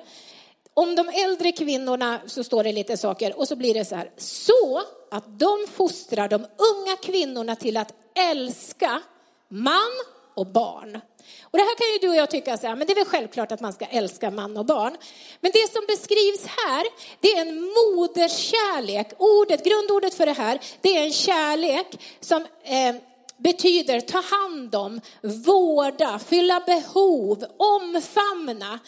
om 0.75 0.95
de 0.95 1.09
äldre 1.09 1.53
kvinnorna 1.53 2.21
så 2.27 2.45
står 2.45 2.65
det 2.65 2.73
lite 2.73 2.97
saker. 2.97 3.39
Och 3.39 3.49
så 3.49 3.57
blir 3.57 3.75
det 3.75 3.85
så 3.85 3.95
här, 3.95 4.11
så 4.17 4.83
att 5.11 5.39
de 5.39 5.67
fostrar 5.73 6.29
de 6.29 6.37
unga 6.43 6.97
kvinnorna 7.03 7.57
till 7.57 7.77
att 7.77 7.95
älska 8.31 9.01
man 9.49 9.93
och 10.39 10.47
barn. 10.47 11.01
Och 11.43 11.59
det 11.59 11.65
här 11.65 11.77
kan 11.77 11.87
ju 11.93 11.99
du 11.99 12.09
och 12.09 12.17
jag 12.17 12.31
tycka 12.31 12.57
så 12.57 12.67
här, 12.67 12.77
men 12.77 12.87
det 12.87 12.93
är 12.93 12.95
väl 12.95 13.05
självklart 13.05 13.53
att 13.53 13.61
man 13.61 13.73
ska 13.73 13.85
älska 13.85 14.31
man 14.31 14.57
och 14.57 14.67
barn. 14.67 14.97
Men 15.41 15.51
det 15.55 15.73
som 15.73 15.85
beskrivs 15.89 16.47
här, 16.47 16.87
det 17.21 17.29
är 17.29 17.41
en 17.41 17.61
moderskärlek. 17.61 19.13
Ordet, 19.19 19.65
grundordet 19.65 20.15
för 20.15 20.27
det 20.27 20.33
här, 20.33 20.61
det 20.81 20.97
är 20.97 21.03
en 21.03 21.13
kärlek 21.13 21.87
som 22.21 22.47
eh, 22.65 22.95
betyder 23.39 24.01
ta 24.01 24.21
hand 24.21 24.75
om, 24.75 25.01
vårda, 25.23 26.19
fylla 26.19 26.63
behov, 26.67 27.45
omfamna. 27.57 28.79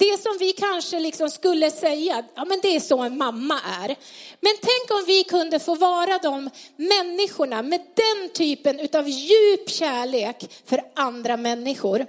Det 0.00 0.22
som 0.22 0.36
vi 0.38 0.52
kanske 0.52 1.00
liksom 1.00 1.30
skulle 1.30 1.70
säga, 1.70 2.24
ja 2.34 2.44
men 2.44 2.58
det 2.62 2.76
är 2.76 2.80
så 2.80 2.98
en 2.98 3.18
mamma 3.18 3.60
är. 3.82 3.96
Men 4.40 4.52
tänk 4.60 5.00
om 5.00 5.04
vi 5.06 5.24
kunde 5.24 5.58
få 5.58 5.74
vara 5.74 6.18
de 6.18 6.50
människorna 6.76 7.62
med 7.62 7.80
den 7.80 8.28
typen 8.32 8.88
av 8.94 9.08
djup 9.08 9.70
kärlek 9.70 10.62
för 10.66 10.80
andra 10.94 11.36
människor 11.36 12.06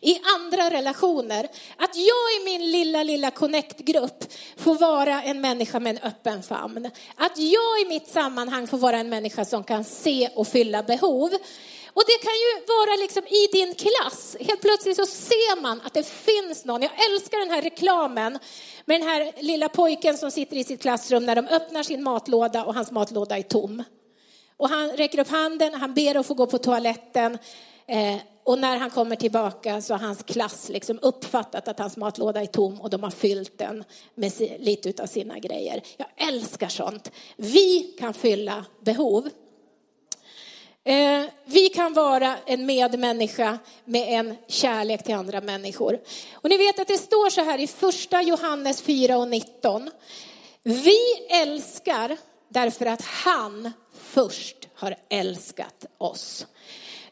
i 0.00 0.18
andra 0.36 0.70
relationer. 0.70 1.48
Att 1.76 1.96
jag 1.96 2.40
i 2.40 2.44
min 2.44 2.70
lilla, 2.70 3.02
lilla 3.02 3.30
connect-grupp 3.30 4.24
får 4.56 4.74
vara 4.74 5.22
en 5.22 5.40
människa 5.40 5.80
med 5.80 5.90
en 5.90 6.02
öppen 6.02 6.42
famn. 6.42 6.90
Att 7.16 7.38
jag 7.38 7.80
i 7.86 7.88
mitt 7.88 8.08
sammanhang 8.08 8.66
får 8.66 8.78
vara 8.78 8.98
en 8.98 9.08
människa 9.08 9.44
som 9.44 9.64
kan 9.64 9.84
se 9.84 10.28
och 10.34 10.48
fylla 10.48 10.82
behov. 10.82 11.30
Och 11.98 12.04
det 12.06 12.18
kan 12.22 12.32
ju 12.44 12.50
vara 12.66 12.96
liksom 12.96 13.22
i 13.26 13.46
din 13.52 13.74
klass. 13.74 14.36
Helt 14.40 14.60
plötsligt 14.60 14.96
så 14.96 15.06
ser 15.06 15.60
man 15.60 15.80
att 15.80 15.94
det 15.94 16.06
finns 16.06 16.64
någon. 16.64 16.82
Jag 16.82 16.90
älskar 17.10 17.38
den 17.38 17.50
här 17.50 17.62
reklamen 17.62 18.38
med 18.84 19.00
den 19.00 19.08
här 19.08 19.32
lilla 19.42 19.68
pojken 19.68 20.18
som 20.18 20.30
sitter 20.30 20.56
i 20.56 20.64
sitt 20.64 20.82
klassrum 20.82 21.26
när 21.26 21.36
de 21.36 21.46
öppnar 21.46 21.82
sin 21.82 22.02
matlåda 22.02 22.64
och 22.64 22.74
hans 22.74 22.90
matlåda 22.90 23.38
är 23.38 23.42
tom. 23.42 23.82
Och 24.56 24.68
han 24.68 24.90
räcker 24.90 25.18
upp 25.18 25.28
handen, 25.28 25.74
han 25.74 25.94
ber 25.94 26.14
att 26.14 26.26
få 26.26 26.34
gå 26.34 26.46
på 26.46 26.58
toaletten. 26.58 27.38
Eh, 27.86 28.16
och 28.44 28.58
när 28.58 28.76
han 28.76 28.90
kommer 28.90 29.16
tillbaka 29.16 29.80
så 29.80 29.94
har 29.94 30.06
hans 30.06 30.22
klass 30.22 30.68
liksom 30.68 30.98
uppfattat 31.02 31.68
att 31.68 31.78
hans 31.78 31.96
matlåda 31.96 32.42
är 32.42 32.46
tom 32.46 32.80
och 32.80 32.90
de 32.90 33.02
har 33.02 33.10
fyllt 33.10 33.58
den 33.58 33.84
med 34.14 34.32
lite 34.58 35.02
av 35.02 35.06
sina 35.06 35.38
grejer. 35.38 35.82
Jag 35.96 36.28
älskar 36.28 36.68
sånt. 36.68 37.10
Vi 37.36 37.94
kan 37.98 38.14
fylla 38.14 38.64
behov. 38.80 39.28
Eh, 40.88 41.24
vi 41.44 41.68
kan 41.68 41.92
vara 41.92 42.36
en 42.46 42.66
medmänniska 42.66 43.58
med 43.84 44.18
en 44.18 44.36
kärlek 44.46 45.04
till 45.04 45.14
andra 45.14 45.40
människor. 45.40 45.98
Och 46.34 46.50
ni 46.50 46.56
vet 46.56 46.78
att 46.78 46.88
det 46.88 46.98
står 46.98 47.30
så 47.30 47.40
här 47.44 47.58
i 47.58 47.66
första 47.66 48.22
Johannes 48.22 48.82
4 48.82 49.18
och 49.18 49.28
19. 49.28 49.90
Vi 50.62 50.98
älskar 51.30 52.16
därför 52.48 52.86
att 52.86 53.02
han 53.02 53.72
först 53.92 54.68
har 54.74 54.96
älskat 55.08 55.86
oss. 55.98 56.46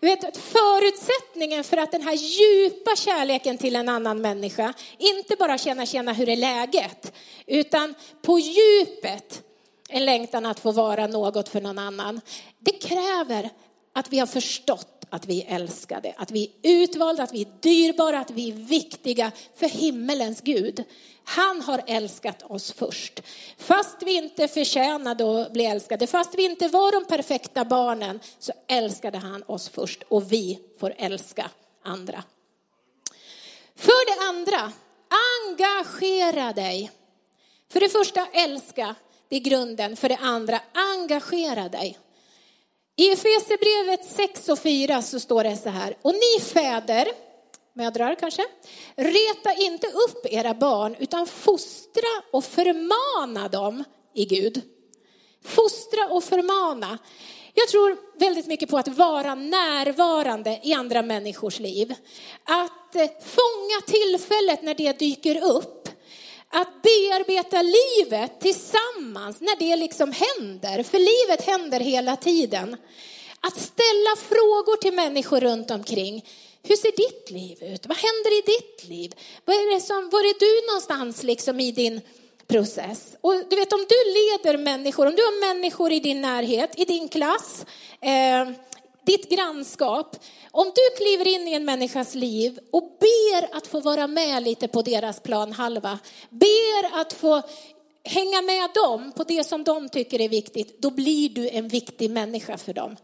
Vet, 0.00 0.37
förutsättningen 0.37 1.64
för 1.64 1.76
att 1.76 1.92
den 1.92 2.02
här 2.02 2.14
djupa 2.14 2.97
kärleken 2.97 3.59
till 3.59 3.76
en 3.76 3.88
annan 3.88 4.21
människa, 4.21 4.75
inte 4.99 5.37
bara 5.38 5.59
känna, 5.59 5.87
känna 5.87 6.12
hur 6.12 6.28
är 6.28 6.37
läget, 6.37 7.12
utan 7.47 7.95
på 8.23 8.38
djupet 8.38 9.42
en 9.88 10.04
längtan 10.04 10.47
att 10.47 10.61
få 10.61 10.73
vara 10.73 11.06
något 11.06 11.49
för 11.49 11.61
någon 11.61 11.78
annan. 11.78 12.21
Det 12.59 12.73
kräver 12.73 13.50
att 13.96 14.12
vi 14.12 14.18
har 14.18 14.26
förstått 14.26 15.04
att 15.10 15.26
vi 15.26 15.42
är 15.42 15.54
älskade, 15.54 16.14
att 16.16 16.30
vi 16.30 16.44
är 16.62 16.70
utvalda, 16.70 17.22
att 17.22 17.32
vi 17.32 17.40
är 17.40 17.48
dyrbara, 17.60 18.20
att 18.20 18.30
vi 18.30 18.50
är 18.50 18.54
viktiga 18.54 19.32
för 19.54 19.68
himmelens 19.68 20.40
Gud. 20.40 20.84
Han 21.24 21.62
har 21.62 21.82
älskat 21.86 22.42
oss 22.42 22.72
först. 22.72 23.20
Fast 23.58 24.02
vi 24.02 24.12
inte 24.16 24.48
förtjänade 24.48 25.42
att 25.42 25.52
bli 25.52 25.66
älskade, 25.66 26.06
fast 26.06 26.34
vi 26.34 26.44
inte 26.44 26.68
var 26.68 26.92
de 26.92 27.04
perfekta 27.04 27.64
barnen, 27.64 28.20
så 28.38 28.52
älskade 28.68 29.18
han 29.18 29.42
oss 29.42 29.68
först 29.68 30.02
och 30.08 30.32
vi 30.32 30.58
får 30.80 30.94
älska 30.96 31.50
andra. 31.82 32.24
För 33.76 34.16
det 34.16 34.28
andra, 34.28 34.72
engagera 35.48 36.52
dig. 36.52 36.90
För 37.72 37.80
det 37.80 37.88
första, 37.88 38.26
älska, 38.32 38.94
det 39.28 39.36
är 39.36 39.40
grunden. 39.40 39.96
För 39.96 40.08
det 40.08 40.16
andra, 40.16 40.60
engagera 40.72 41.68
dig. 41.68 41.98
I 42.98 43.12
Efesierbrevet 43.12 44.10
6 44.10 44.48
och 44.48 44.58
4 44.58 45.02
så 45.02 45.20
står 45.20 45.44
det 45.44 45.56
så 45.56 45.68
här, 45.68 45.96
och 46.02 46.14
ni 46.14 46.44
fäder, 46.44 47.08
mödrar 47.72 48.14
kanske, 48.14 48.42
reta 48.96 49.54
inte 49.54 49.86
upp 49.86 50.26
era 50.30 50.54
barn 50.54 50.96
utan 50.98 51.26
fostra 51.26 52.22
och 52.32 52.44
förmana 52.44 53.48
dem 53.48 53.84
i 54.14 54.24
Gud. 54.24 54.62
Fostra 55.44 56.08
och 56.10 56.24
förmana. 56.24 56.98
Jag 57.54 57.68
tror 57.68 57.96
väldigt 58.18 58.46
mycket 58.46 58.70
på 58.70 58.78
att 58.78 58.88
vara 58.88 59.34
närvarande 59.34 60.60
i 60.62 60.72
andra 60.72 61.02
människors 61.02 61.60
liv. 61.60 61.94
Att 62.44 62.96
eh, 62.96 63.10
fånga 63.20 63.80
tillfället 63.86 64.62
när 64.62 64.74
det 64.74 64.98
dyker 64.98 65.44
upp. 65.44 65.75
Att 66.58 66.82
bearbeta 66.82 67.62
livet 67.62 68.40
tillsammans 68.40 69.40
när 69.40 69.56
det 69.58 69.76
liksom 69.76 70.12
händer. 70.12 70.82
För 70.82 70.98
livet 70.98 71.46
händer 71.46 71.80
hela 71.80 72.16
tiden. 72.16 72.76
Att 73.40 73.58
ställa 73.60 74.16
frågor 74.28 74.76
till 74.76 74.94
människor 74.94 75.40
runt 75.40 75.70
omkring. 75.70 76.25
Hur 76.62 76.76
ser 76.76 76.92
ditt 76.96 77.30
liv 77.30 77.72
ut? 77.72 77.86
Vad 77.86 77.96
händer 77.96 78.38
i 78.38 78.42
ditt 78.46 78.88
liv? 78.88 79.14
Vad 79.44 79.56
är 79.56 79.75
det 79.75 79.80
som, 79.80 80.10
var 80.12 80.20
är 80.20 80.38
du 80.40 80.66
någonstans 80.66 81.22
liksom 81.22 81.60
i 81.60 81.72
din 81.72 82.00
process? 82.46 83.16
Och 83.20 83.34
du 83.50 83.56
vet 83.56 83.72
om 83.72 83.86
du 83.88 84.12
leder 84.18 84.58
människor, 84.58 85.06
om 85.06 85.14
du 85.14 85.22
har 85.22 85.54
människor 85.54 85.92
i 85.92 86.00
din 86.00 86.20
närhet, 86.20 86.70
i 86.76 86.84
din 86.84 87.08
klass, 87.08 87.66
eh, 88.00 88.48
ditt 89.06 89.30
grannskap. 89.30 90.16
Om 90.50 90.72
du 90.75 90.96
kliver 90.96 91.26
in 91.26 91.48
i 91.48 91.52
en 91.52 91.64
människas 91.64 92.14
liv 92.14 92.58
och 92.72 92.98
ber 93.00 93.56
att 93.56 93.66
få 93.66 93.80
vara 93.80 94.06
med 94.06 94.42
lite 94.42 94.68
på 94.68 94.82
deras 94.82 95.20
planhalva, 95.20 95.98
ber 96.30 97.00
att 97.00 97.12
få 97.12 97.42
hänga 98.04 98.42
med 98.42 98.70
dem 98.75 99.12
på 99.16 99.25
det 99.25 99.44
som 99.44 99.64
de 99.64 99.88
tycker 99.88 100.20
är 100.20 100.28
viktigt, 100.28 100.82
då 100.82 100.90
blir 100.90 101.28
du 101.28 101.48
en 101.48 101.68
viktig 101.68 102.10
människa 102.10 102.56
för 102.58 102.72
dem. 102.72 102.96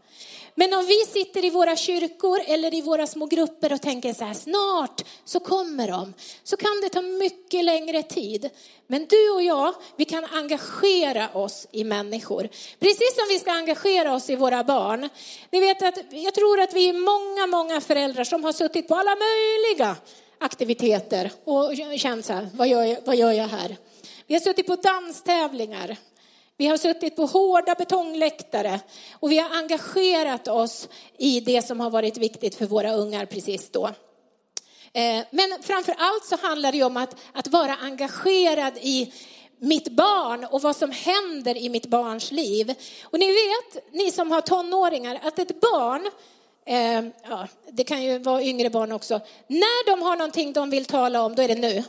Men 0.55 0.73
om 0.73 0.85
vi 0.85 1.05
sitter 1.05 1.45
i 1.45 1.49
våra 1.49 1.75
kyrkor 1.75 2.41
eller 2.47 2.73
i 2.73 2.81
våra 2.81 3.07
små 3.07 3.25
grupper 3.25 3.73
och 3.73 3.81
tänker 3.81 4.13
så 4.13 4.25
här, 4.25 4.33
snart 4.33 5.01
så 5.25 5.39
kommer 5.39 5.87
de, 5.87 6.13
så 6.43 6.57
kan 6.57 6.81
det 6.81 6.89
ta 6.89 7.01
mycket 7.01 7.63
längre 7.63 8.03
tid. 8.03 8.49
Men 8.87 9.05
du 9.05 9.29
och 9.29 9.43
jag, 9.43 9.73
vi 9.95 10.05
kan 10.05 10.25
engagera 10.25 11.29
oss 11.29 11.67
i 11.71 11.83
människor. 11.83 12.49
Precis 12.79 13.15
som 13.15 13.25
vi 13.29 13.39
ska 13.39 13.51
engagera 13.51 14.15
oss 14.15 14.29
i 14.29 14.35
våra 14.35 14.63
barn. 14.63 15.09
Ni 15.51 15.59
vet 15.59 15.81
att 15.81 15.97
jag 16.09 16.33
tror 16.33 16.59
att 16.59 16.73
vi 16.73 16.89
är 16.89 16.93
många, 16.93 17.47
många 17.47 17.81
föräldrar 17.81 18.23
som 18.23 18.43
har 18.43 18.51
suttit 18.51 18.87
på 18.87 18.95
alla 18.95 19.15
möjliga 19.15 19.95
aktiviteter 20.39 21.31
och 21.43 21.73
känt 21.97 22.25
så 22.25 22.33
här, 22.33 22.49
vad 22.53 22.67
gör 22.67 22.83
jag, 22.83 22.97
vad 23.05 23.15
gör 23.15 23.31
jag 23.31 23.47
här? 23.47 23.77
Vi 24.27 24.33
har 24.33 24.41
suttit 24.41 24.67
på 24.67 24.75
danstävlingar. 24.75 25.97
Vi 26.57 26.67
har 26.67 26.77
suttit 26.77 27.15
på 27.15 27.25
hårda 27.25 27.75
betongläktare 27.75 28.79
och 29.13 29.31
vi 29.31 29.37
har 29.37 29.57
engagerat 29.57 30.47
oss 30.47 30.89
i 31.17 31.39
det 31.39 31.61
som 31.61 31.79
har 31.79 31.89
varit 31.89 32.17
viktigt 32.17 32.55
för 32.55 32.65
våra 32.65 32.93
ungar 32.93 33.25
precis 33.25 33.69
då. 33.69 33.85
Eh, 34.93 35.25
men 35.31 35.57
framför 35.61 35.95
allt 35.97 36.25
så 36.25 36.37
handlar 36.47 36.71
det 36.71 36.83
om 36.83 36.97
att, 36.97 37.15
att 37.33 37.47
vara 37.47 37.75
engagerad 37.75 38.77
i 38.77 39.13
mitt 39.59 39.89
barn 39.89 40.45
och 40.45 40.61
vad 40.61 40.75
som 40.75 40.91
händer 40.91 41.57
i 41.57 41.69
mitt 41.69 41.85
barns 41.85 42.31
liv. 42.31 42.73
Och 43.03 43.19
ni 43.19 43.27
vet, 43.27 43.93
ni 43.93 44.11
som 44.11 44.31
har 44.31 44.41
tonåringar, 44.41 45.19
att 45.23 45.39
ett 45.39 45.61
barn, 45.61 46.09
eh, 46.65 47.11
ja, 47.29 47.47
det 47.71 47.83
kan 47.83 48.03
ju 48.03 48.19
vara 48.19 48.43
yngre 48.43 48.69
barn 48.69 48.91
också, 48.91 49.19
när 49.47 49.85
de 49.85 50.01
har 50.01 50.15
någonting 50.15 50.53
de 50.53 50.69
vill 50.69 50.85
tala 50.85 51.21
om, 51.21 51.35
då 51.35 51.41
är 51.41 51.47
det 51.47 51.55
nu. 51.55 51.83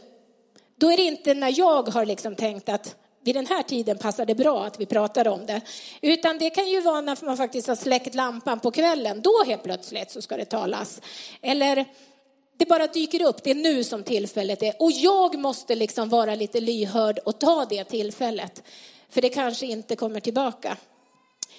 Då 0.77 0.93
är 0.93 0.97
det 0.97 1.03
inte 1.03 1.35
när 1.35 1.59
jag 1.59 1.89
har 1.89 2.07
liksom 2.07 2.37
tänkt 2.37 2.69
att 2.69 2.97
vid 3.25 3.35
den 3.35 3.47
här 3.47 3.63
tiden 3.63 3.99
passar 3.99 4.27
det 4.27 4.35
bra 4.35 4.65
att 4.65 4.81
vi 4.81 4.87
pratar 4.87 5.29
om 5.29 5.47
det. 5.47 5.61
Utan 6.01 6.39
det 6.39 6.51
kan 6.51 6.69
ju 6.69 6.81
vara 6.81 7.01
när 7.01 7.25
man 7.25 7.37
faktiskt 7.37 7.69
har 7.69 7.77
släckt 7.77 8.15
lampan 8.15 8.61
på 8.61 8.71
kvällen. 8.71 9.21
Då 9.23 9.45
helt 9.47 9.63
plötsligt 9.63 10.11
så 10.11 10.23
ska 10.23 10.37
det 10.37 10.45
talas. 10.45 11.01
Eller 11.43 11.85
det 12.57 12.67
bara 12.69 12.87
dyker 12.87 13.23
upp, 13.23 13.43
det 13.43 13.51
är 13.51 13.55
nu 13.55 13.85
som 13.85 14.03
tillfället 14.03 14.63
är. 14.63 14.75
Och 14.79 14.91
jag 14.91 15.39
måste 15.39 15.75
liksom 15.75 16.09
vara 16.09 16.35
lite 16.35 16.61
lyhörd 16.61 17.19
och 17.19 17.39
ta 17.39 17.65
det 17.65 17.85
tillfället. 17.85 18.63
För 19.11 19.23
det 19.23 19.29
kanske 19.29 19.67
inte 19.67 19.97
kommer 19.97 20.21
tillbaka. 20.21 20.77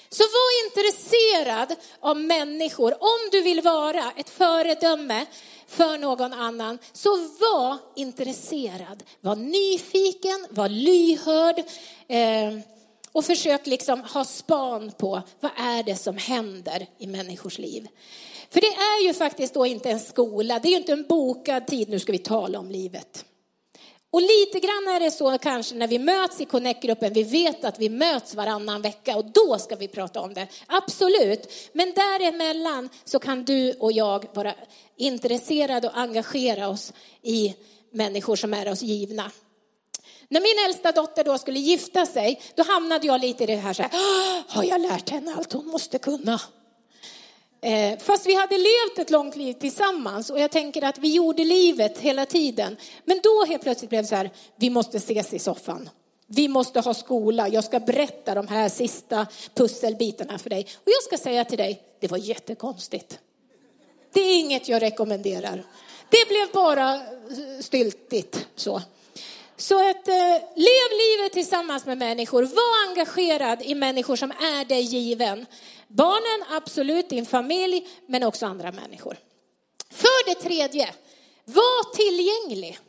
Så 0.10 0.24
var 0.24 0.66
intresserad 0.66 1.76
av 2.00 2.18
människor. 2.18 2.94
Om 3.00 3.30
du 3.32 3.42
vill 3.42 3.62
vara 3.62 4.12
ett 4.18 4.30
föredöme 4.30 5.26
för 5.68 5.98
någon 5.98 6.34
annan, 6.34 6.78
så 6.94 7.18
var 7.18 7.78
intresserad. 7.96 9.04
Var 9.22 9.36
nyfiken, 9.36 10.48
var 10.50 10.70
lyhörd. 10.70 11.60
Eh, 12.08 12.60
och 13.12 13.26
försök 13.26 13.68
liksom 13.68 14.02
ha 14.02 14.26
span 14.26 14.92
på 14.98 15.22
vad 15.40 15.52
är 15.58 15.84
det 15.84 15.96
som 15.96 16.18
händer 16.18 16.88
i 16.98 17.08
människors 17.08 17.58
liv. 17.58 17.88
För 18.50 18.62
det 18.62 18.68
är 18.68 19.08
ju 19.08 19.14
faktiskt 19.14 19.54
då 19.54 19.66
inte 19.66 19.90
en 19.90 20.00
skola, 20.00 20.60
det 20.60 20.68
är 20.68 20.70
ju 20.70 20.78
inte 20.78 20.94
en 20.94 21.06
bokad 21.08 21.68
tid, 21.68 21.90
nu 21.90 22.00
ska 22.00 22.12
vi 22.12 22.18
tala 22.18 22.60
om 22.60 22.72
livet. 22.72 23.26
Och 24.16 24.22
lite 24.22 24.60
grann 24.60 24.88
är 24.96 25.00
det 25.00 25.12
så 25.12 25.38
kanske 25.38 25.76
när 25.76 25.88
vi 25.88 26.00
möts 26.00 26.42
i 26.42 26.46
Connect-gruppen, 26.46 27.14
vi 27.14 27.24
vet 27.24 27.66
att 27.66 27.80
vi 27.80 27.90
möts 27.90 28.36
varannan 28.36 28.82
vecka 28.82 29.18
och 29.18 29.26
då 29.26 29.58
ska 29.58 29.76
vi 29.76 29.88
prata 29.88 30.22
om 30.22 30.34
det. 30.34 30.48
Absolut, 30.68 31.70
men 31.74 31.94
däremellan 31.94 32.90
så 33.06 33.20
kan 33.20 33.44
du 33.44 33.74
och 33.74 33.92
jag 33.92 34.26
vara 34.34 34.54
intresserade 34.98 35.88
och 35.88 35.98
engagera 35.98 36.68
oss 36.68 36.94
i 37.22 37.56
människor 37.92 38.36
som 38.36 38.54
är 38.54 38.72
oss 38.72 38.82
givna. 38.82 39.32
När 40.28 40.42
min 40.42 40.66
äldsta 40.66 40.92
dotter 40.92 41.24
då 41.24 41.38
skulle 41.38 41.60
gifta 41.60 42.06
sig, 42.06 42.42
då 42.56 42.64
hamnade 42.64 43.08
jag 43.08 43.22
lite 43.22 43.44
i 43.44 43.48
det 43.48 43.56
här 43.56 43.74
så 43.74 43.82
här, 43.82 43.92
har 44.48 44.64
jag 44.64 44.82
lärt 44.82 45.10
henne 45.10 45.36
allt 45.38 45.54
hon 45.54 45.68
måste 45.68 45.98
kunna? 46.00 46.40
Eh, 47.66 47.98
fast 48.00 48.26
vi 48.26 48.36
hade 48.36 48.58
levt 48.58 49.00
ett 49.00 49.10
långt 49.10 49.36
liv 49.36 49.54
tillsammans 49.54 50.30
och 50.30 50.40
jag 50.40 50.52
tänker 50.52 50.82
att 50.82 50.98
vi 50.98 51.14
gjorde 51.14 51.44
livet 51.44 51.98
hela 51.98 52.26
tiden. 52.26 52.78
Men 53.06 53.20
då 53.24 53.46
helt 53.46 53.64
plötsligt 53.64 53.90
blev 53.90 54.02
det 54.04 54.08
så 54.08 54.16
här, 54.16 54.30
vi 54.56 54.70
måste 54.70 54.98
ses 54.98 55.34
i 55.34 55.40
soffan. 55.40 55.90
Vi 56.28 56.48
måste 56.48 56.80
ha 56.80 56.94
skola, 56.94 57.48
jag 57.48 57.64
ska 57.64 57.80
berätta 57.80 58.36
de 58.36 58.48
här 58.48 58.70
sista 58.70 59.28
pusselbitarna 59.54 60.38
för 60.38 60.50
dig. 60.50 60.68
Och 60.76 60.92
jag 60.92 61.04
ska 61.04 61.18
säga 61.18 61.46
till 61.46 61.58
dig, 61.58 61.82
det 62.00 62.08
var 62.08 62.18
jättekonstigt. 62.18 63.20
Det 64.14 64.20
är 64.20 64.40
inget 64.40 64.70
jag 64.70 64.82
rekommenderar. 64.82 65.64
Det 66.10 66.28
blev 66.28 66.52
bara 66.54 66.94
eh, 66.96 67.02
styltigt 67.60 68.48
så. 68.56 68.82
Så 69.58 69.90
att 69.90 70.08
eh, 70.08 70.38
lev 70.56 70.90
livet 70.92 71.34
tillsammans 71.34 71.86
med 71.86 71.98
människor. 71.98 72.44
Var 72.44 72.90
engagerad 72.90 73.62
i 73.62 73.76
människor 73.76 74.16
som 74.16 74.32
är 74.32 74.66
dig 74.66 74.82
given. 74.82 75.46
Barnen, 75.88 76.58
absolut, 76.58 77.10
din 77.10 77.26
familj, 77.26 77.88
men 78.08 78.24
också 78.24 78.46
andra 78.46 78.72
människor. 78.72 79.18
För 79.90 80.30
det 80.30 80.36
tredje, 80.36 80.90
var 81.46 81.96
tillgänglig. 81.96 82.80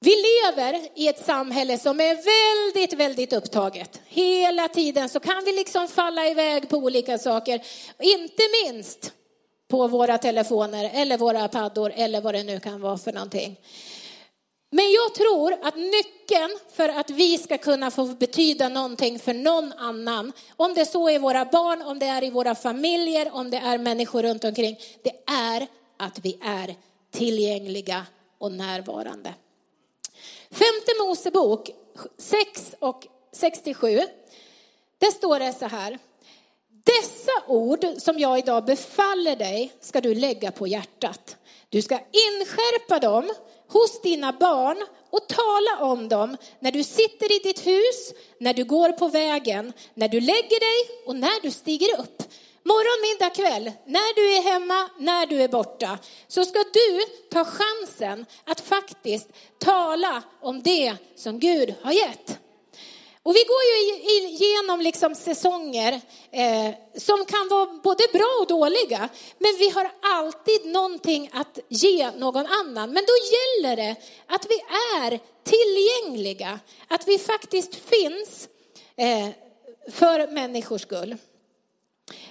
Vi 0.00 0.10
lever 0.10 0.88
i 0.94 1.08
ett 1.08 1.24
samhälle 1.24 1.78
som 1.78 2.00
är 2.00 2.14
väldigt, 2.14 2.92
väldigt 2.92 3.32
upptaget. 3.32 4.00
Hela 4.06 4.68
tiden 4.68 5.08
så 5.08 5.20
kan 5.20 5.44
vi 5.44 5.52
liksom 5.52 5.88
falla 5.88 6.28
iväg 6.28 6.68
på 6.68 6.76
olika 6.76 7.18
saker. 7.18 7.62
Inte 7.98 8.42
minst 8.64 9.12
på 9.68 9.88
våra 9.88 10.18
telefoner 10.18 10.90
eller 10.94 11.18
våra 11.18 11.48
paddor 11.48 11.92
eller 11.96 12.20
vad 12.20 12.34
det 12.34 12.42
nu 12.42 12.60
kan 12.60 12.80
vara 12.80 12.98
för 12.98 13.12
någonting. 13.12 13.56
Men 14.70 14.92
jag 14.92 15.14
tror 15.14 15.52
att 15.62 15.76
nyckeln 15.76 16.58
för 16.72 16.88
att 16.88 17.10
vi 17.10 17.38
ska 17.38 17.58
kunna 17.58 17.90
få 17.90 18.04
betyda 18.04 18.68
någonting 18.68 19.18
för 19.18 19.34
någon 19.34 19.72
annan, 19.72 20.32
om 20.56 20.74
det 20.74 20.86
så 20.86 21.08
är 21.08 21.18
våra 21.18 21.44
barn, 21.44 21.82
om 21.82 21.98
det 21.98 22.06
är 22.06 22.24
i 22.24 22.30
våra 22.30 22.54
familjer, 22.54 23.34
om 23.34 23.50
det 23.50 23.56
är 23.56 23.78
människor 23.78 24.22
runt 24.22 24.44
omkring, 24.44 24.78
det 25.02 25.32
är 25.32 25.66
att 25.96 26.18
vi 26.18 26.38
är 26.42 26.74
tillgängliga 27.10 28.06
och 28.38 28.52
närvarande. 28.52 29.34
Femte 30.50 30.92
Mosebok 31.00 31.70
6 32.18 32.74
och 32.78 33.06
67, 33.32 34.00
där 34.98 35.10
står 35.10 35.38
det 35.38 35.52
så 35.52 35.66
här. 35.66 35.98
Dessa 36.84 37.32
ord 37.46 37.84
som 37.98 38.18
jag 38.18 38.38
idag 38.38 38.64
befaller 38.64 39.36
dig 39.36 39.72
ska 39.80 40.00
du 40.00 40.14
lägga 40.14 40.50
på 40.50 40.66
hjärtat. 40.66 41.36
Du 41.68 41.82
ska 41.82 41.94
inskärpa 41.98 42.98
dem 42.98 43.30
hos 43.72 44.02
dina 44.02 44.32
barn 44.32 44.86
och 45.10 45.28
tala 45.28 45.90
om 45.92 46.08
dem 46.08 46.36
när 46.60 46.72
du 46.72 46.84
sitter 46.84 47.36
i 47.36 47.38
ditt 47.38 47.66
hus, 47.66 48.12
när 48.38 48.54
du 48.54 48.64
går 48.64 48.92
på 48.92 49.08
vägen, 49.08 49.72
när 49.94 50.08
du 50.08 50.20
lägger 50.20 50.60
dig 50.60 51.04
och 51.06 51.16
när 51.16 51.42
du 51.42 51.50
stiger 51.50 52.00
upp. 52.00 52.22
Morgon, 52.62 53.02
middag, 53.02 53.30
kväll, 53.30 53.72
när 53.86 54.14
du 54.14 54.36
är 54.36 54.52
hemma, 54.52 54.90
när 54.98 55.26
du 55.26 55.42
är 55.42 55.48
borta, 55.48 55.98
så 56.28 56.44
ska 56.44 56.58
du 56.58 57.00
ta 57.30 57.44
chansen 57.44 58.26
att 58.44 58.60
faktiskt 58.60 59.28
tala 59.58 60.22
om 60.40 60.62
det 60.62 60.94
som 61.16 61.38
Gud 61.38 61.74
har 61.82 61.92
gett. 61.92 62.39
Och 63.22 63.36
vi 63.36 63.44
går 63.44 63.62
ju 63.62 63.94
igenom 64.28 64.80
liksom 64.80 65.14
säsonger 65.14 66.00
eh, 66.30 66.74
som 66.96 67.24
kan 67.24 67.48
vara 67.48 67.66
både 67.82 68.04
bra 68.12 68.38
och 68.40 68.46
dåliga. 68.46 69.08
Men 69.38 69.56
vi 69.58 69.70
har 69.70 69.90
alltid 70.02 70.66
någonting 70.66 71.30
att 71.32 71.58
ge 71.68 72.10
någon 72.10 72.46
annan. 72.46 72.90
Men 72.90 73.04
då 73.06 73.12
gäller 73.34 73.76
det 73.76 73.96
att 74.26 74.46
vi 74.48 74.60
är 74.98 75.20
tillgängliga. 75.44 76.60
Att 76.88 77.08
vi 77.08 77.18
faktiskt 77.18 77.74
finns 77.74 78.48
eh, 78.96 79.28
för 79.92 80.32
människors 80.32 80.82
skull. 80.82 81.16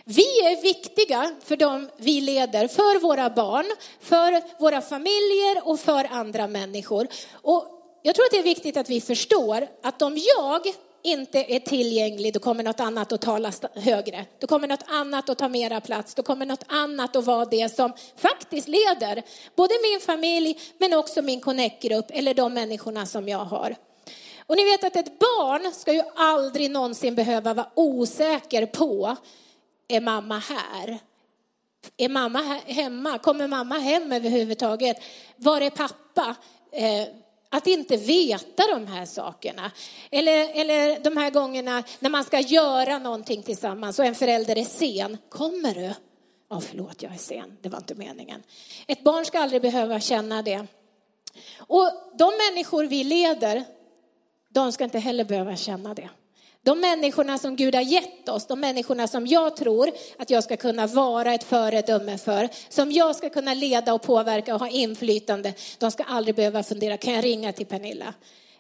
Vi 0.04 0.40
är 0.40 0.62
viktiga 0.62 1.36
för 1.44 1.56
dem 1.56 1.90
vi 1.98 2.22
leder, 2.22 2.68
för 2.68 3.00
våra 3.00 3.30
barn, 3.30 3.66
för 4.00 4.60
våra 4.62 4.82
familjer 4.82 5.68
och 5.68 5.80
för 5.80 6.08
andra 6.12 6.48
människor. 6.48 7.08
Och 7.34 7.79
jag 8.02 8.16
tror 8.16 8.26
att 8.26 8.32
det 8.32 8.40
är 8.40 8.44
viktigt 8.44 8.78
att 8.78 8.90
vi 8.90 9.02
förstår 9.02 9.68
att 9.84 10.02
om 10.02 10.18
jag 10.38 10.62
inte 11.02 11.56
är 11.56 11.60
tillgänglig, 11.60 12.34
då 12.34 12.40
kommer 12.40 12.64
något 12.64 12.80
annat 12.80 13.12
att 13.12 13.22
tala 13.22 13.52
högre. 13.76 14.26
Då 14.40 14.48
kommer 14.48 14.68
något 14.68 14.84
annat 14.88 15.30
att 15.30 15.38
ta 15.38 15.50
mera 15.50 15.82
plats. 15.82 16.16
Då 16.16 16.24
kommer 16.24 16.46
något 16.46 16.64
annat 16.68 17.16
att 17.16 17.26
vara 17.26 17.46
det 17.46 17.76
som 17.76 17.94
faktiskt 18.18 18.68
leder 18.68 19.24
både 19.56 19.74
min 19.92 20.00
familj 20.00 20.60
men 20.78 20.94
också 20.94 21.22
min 21.22 21.42
connect-grupp 21.42 22.06
eller 22.10 22.34
de 22.34 22.54
människorna 22.54 23.06
som 23.06 23.30
jag 23.30 23.46
har. 23.46 23.76
Och 24.48 24.56
ni 24.56 24.64
vet 24.64 24.84
att 24.84 24.96
ett 24.96 25.20
barn 25.20 25.74
ska 25.74 25.94
ju 25.94 26.04
aldrig 26.16 26.72
någonsin 26.72 27.16
behöva 27.16 27.54
vara 27.54 27.70
osäker 27.76 28.66
på, 28.66 29.16
är 29.88 30.02
mamma 30.02 30.38
här? 30.40 31.00
Är 31.98 32.10
mamma 32.10 32.40
hemma? 32.66 33.18
Kommer 33.18 33.48
mamma 33.48 33.80
hem 33.80 34.12
överhuvudtaget? 34.12 34.98
Var 35.36 35.62
är 35.62 35.70
pappa? 35.70 36.36
Eh, 36.72 37.08
att 37.50 37.68
inte 37.68 37.98
veta 37.98 38.64
de 38.74 38.88
här 38.88 39.06
sakerna. 39.06 39.72
Eller, 40.12 40.62
eller 40.62 41.00
de 41.00 41.18
här 41.18 41.30
gångerna 41.30 41.84
när 42.00 42.10
man 42.10 42.24
ska 42.24 42.40
göra 42.40 43.00
någonting 43.00 43.44
tillsammans 43.44 44.00
och 44.00 44.06
en 44.06 44.16
förälder 44.16 44.58
är 44.58 44.64
sen. 44.64 45.18
Kommer 45.30 45.74
du? 45.74 45.94
Ja, 46.50 46.56
oh, 46.56 46.60
förlåt, 46.60 47.04
jag 47.04 47.14
är 47.14 47.18
sen. 47.18 47.58
Det 47.62 47.70
var 47.70 47.78
inte 47.78 47.96
meningen. 47.96 48.44
Ett 48.88 49.04
barn 49.04 49.26
ska 49.26 49.40
aldrig 49.40 49.62
behöva 49.62 50.00
känna 50.00 50.42
det. 50.42 50.68
Och 51.58 51.92
de 52.14 52.34
människor 52.50 52.84
vi 52.84 53.04
leder, 53.04 53.64
de 54.50 54.72
ska 54.72 54.84
inte 54.84 55.00
heller 55.00 55.24
behöva 55.24 55.56
känna 55.56 55.94
det. 55.94 56.10
De 56.70 56.80
människorna 56.80 57.38
som 57.38 57.56
Gud 57.56 57.76
har 57.76 57.82
gett 57.82 58.30
oss, 58.30 58.48
de 58.48 58.60
människorna 58.60 59.08
som 59.08 59.28
jag 59.28 59.56
tror 59.56 59.92
att 60.18 60.30
jag 60.30 60.44
ska 60.44 60.58
kunna 60.58 60.88
vara 60.88 61.34
ett 61.34 61.44
föredöme 61.44 62.18
för, 62.18 62.50
som 62.70 62.92
jag 62.92 63.16
ska 63.16 63.30
kunna 63.30 63.54
leda 63.54 63.94
och 63.94 64.02
påverka 64.02 64.54
och 64.54 64.60
ha 64.60 64.70
inflytande, 64.70 65.54
de 65.78 65.92
ska 65.92 66.04
aldrig 66.04 66.36
behöva 66.36 66.64
fundera, 66.64 66.98
kan 66.98 67.14
jag 67.14 67.24
ringa 67.24 67.52
till 67.52 67.66
Pernilla? 67.66 68.14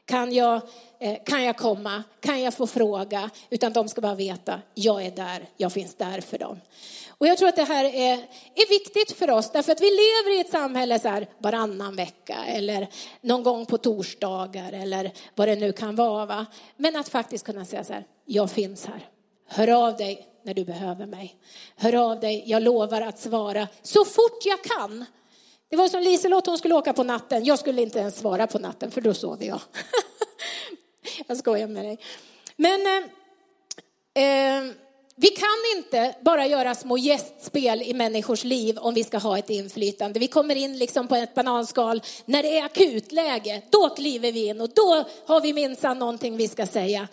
Kan 0.05 0.33
jag, 0.33 0.61
Eh, 1.01 1.17
kan 1.25 1.43
jag 1.43 1.57
komma? 1.57 2.03
Kan 2.19 2.41
jag 2.41 2.53
få 2.53 2.67
fråga? 2.67 3.29
Utan 3.49 3.73
de 3.73 3.89
ska 3.89 4.01
bara 4.01 4.15
veta, 4.15 4.62
jag 4.73 5.05
är 5.05 5.12
där, 5.12 5.49
jag 5.57 5.73
finns 5.73 5.95
där 5.95 6.21
för 6.21 6.38
dem. 6.38 6.59
Och 7.07 7.27
jag 7.27 7.38
tror 7.38 7.49
att 7.49 7.55
det 7.55 7.63
här 7.63 7.85
är, 7.85 8.13
är 8.55 8.69
viktigt 8.69 9.12
för 9.12 9.31
oss 9.31 9.51
därför 9.51 9.71
att 9.71 9.81
vi 9.81 9.85
lever 9.85 10.38
i 10.38 10.39
ett 10.39 10.51
samhälle 10.51 10.99
så 10.99 11.07
här 11.07 11.27
varannan 11.38 11.95
vecka 11.95 12.38
eller 12.47 12.88
någon 13.21 13.43
gång 13.43 13.65
på 13.65 13.77
torsdagar 13.77 14.73
eller 14.73 15.12
vad 15.35 15.47
det 15.47 15.55
nu 15.55 15.71
kan 15.71 15.95
vara. 15.95 16.25
Va? 16.25 16.45
Men 16.77 16.95
att 16.95 17.09
faktiskt 17.09 17.45
kunna 17.45 17.65
säga 17.65 17.83
så 17.83 17.93
här, 17.93 18.05
jag 18.25 18.51
finns 18.51 18.85
här. 18.85 19.07
Hör 19.47 19.67
av 19.67 19.97
dig 19.97 20.27
när 20.43 20.53
du 20.53 20.65
behöver 20.65 21.05
mig. 21.05 21.35
Hör 21.75 21.95
av 21.95 22.19
dig, 22.19 22.43
jag 22.45 22.63
lovar 22.63 23.01
att 23.01 23.19
svara 23.19 23.67
så 23.81 24.05
fort 24.05 24.45
jag 24.45 24.63
kan. 24.63 25.05
Det 25.69 25.75
var 25.75 25.88
som 25.88 26.01
Liselott, 26.01 26.45
hon 26.45 26.57
skulle 26.57 26.75
åka 26.75 26.93
på 26.93 27.03
natten. 27.03 27.45
Jag 27.45 27.59
skulle 27.59 27.81
inte 27.81 27.99
ens 27.99 28.17
svara 28.17 28.47
på 28.47 28.59
natten 28.59 28.91
för 28.91 29.01
då 29.01 29.13
sov 29.13 29.43
jag. 29.43 29.59
jag 31.27 31.38
skojar 31.38 31.67
med 31.67 31.86
dig. 31.86 31.99
Men 32.55 32.82
eh, 34.13 34.23
eh, 34.23 34.73
vi 35.21 35.27
kan 35.27 35.77
inte 35.77 36.15
bara 36.21 36.47
göra 36.47 36.75
små 36.75 36.97
gästspel 36.97 37.82
i 37.82 37.93
människors 37.93 38.43
liv 38.43 38.77
om 38.77 38.93
vi 38.93 39.03
ska 39.03 39.17
ha 39.17 39.38
ett 39.38 39.49
inflytande. 39.49 40.19
Vi 40.19 40.27
kommer 40.27 40.55
in 40.55 40.77
liksom 40.77 41.08
på 41.08 41.15
ett 41.15 41.36
bananskal 41.36 42.01
när 42.25 42.43
det 42.43 42.58
är 42.58 42.65
akutläge. 42.65 43.62
Då 43.69 43.89
kliver 43.89 44.32
vi 44.32 44.45
in 44.45 44.62
och 44.62 44.69
då 44.69 45.05
har 45.25 45.41
vi 45.41 45.53
minsann 45.53 45.99
någonting 45.99 46.38
vi 46.38 46.47
ska 46.47 46.65
säga. 46.65 47.08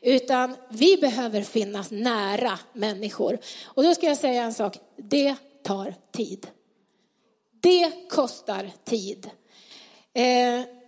Utan 0.00 0.56
vi 0.68 0.96
behöver 0.96 1.42
finnas 1.42 1.90
nära 1.90 2.58
människor. 2.72 3.38
Och 3.64 3.82
då 3.82 3.94
ska 3.94 4.06
jag 4.06 4.18
säga 4.18 4.42
en 4.42 4.54
sak. 4.54 4.78
Det 4.96 5.34
tar 5.62 5.94
tid. 6.12 6.46
Det 7.60 8.08
kostar 8.10 8.70
tid. 8.84 9.30
Eh, 10.14 10.81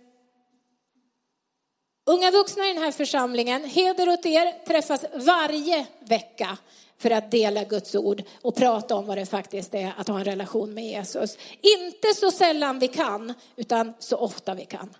Unga 2.07 2.31
vuxna 2.31 2.65
i 2.69 2.73
den 2.73 2.83
här 2.83 2.91
församlingen, 2.91 3.63
heder 3.63 4.09
åt 4.09 4.25
er, 4.25 4.65
träffas 4.65 5.05
varje 5.13 5.85
vecka 5.99 6.57
för 6.97 7.11
att 7.11 7.31
dela 7.31 7.63
Guds 7.63 7.95
ord 7.95 8.23
och 8.41 8.55
prata 8.55 8.95
om 8.95 9.05
vad 9.05 9.17
det 9.17 9.25
faktiskt 9.25 9.73
är 9.73 9.93
att 9.97 10.07
ha 10.07 10.19
en 10.19 10.25
relation 10.25 10.73
med 10.73 10.85
Jesus. 10.85 11.37
Inte 11.61 12.13
så 12.15 12.31
sällan 12.31 12.79
vi 12.79 12.87
kan, 12.87 13.33
utan 13.55 13.93
så 13.99 14.17
ofta 14.17 14.53
vi 14.53 14.65
kan. 14.65 14.95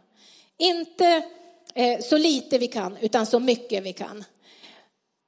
Inte 0.57 1.23
eh, 1.73 1.99
så 1.99 2.17
lite 2.17 2.57
vi 2.57 2.67
kan, 2.67 2.97
utan 3.01 3.25
så 3.25 3.39
mycket 3.39 3.83
vi 3.83 3.93
kan. 3.93 4.23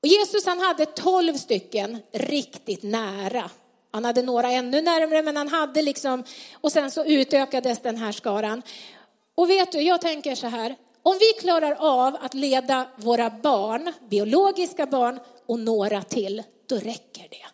Och 0.02 0.08
Jesus 0.08 0.46
han 0.46 0.60
hade 0.60 0.86
tolv 0.86 1.34
stycken 1.34 1.98
riktigt 2.12 2.84
nära. 2.84 3.50
Han 3.92 4.06
hade 4.06 4.22
några 4.22 4.52
ännu 4.52 4.82
närmare, 4.82 5.22
men 5.22 5.38
han 5.38 5.48
hade 5.48 5.82
liksom, 5.82 6.24
och 6.54 6.72
sen 6.72 6.92
så 6.92 7.06
utökades 7.06 7.80
den 7.80 7.98
här 7.98 8.12
skaran. 8.12 8.62
Och 9.36 9.50
vet 9.50 9.72
du, 9.72 9.82
jag 9.82 10.02
tänker 10.02 10.36
så 10.36 10.48
här, 10.48 10.76
om 11.08 11.18
vi 11.20 11.42
klarar 11.42 11.72
av 11.80 12.18
att 12.22 12.34
leda 12.34 12.88
våra 12.96 13.30
barn, 13.30 13.94
biologiska 14.10 14.86
barn 14.86 15.20
och 15.46 15.60
några 15.60 16.04
till, 16.04 16.44
då 16.66 16.76
räcker 16.76 17.28
det. 17.30 17.46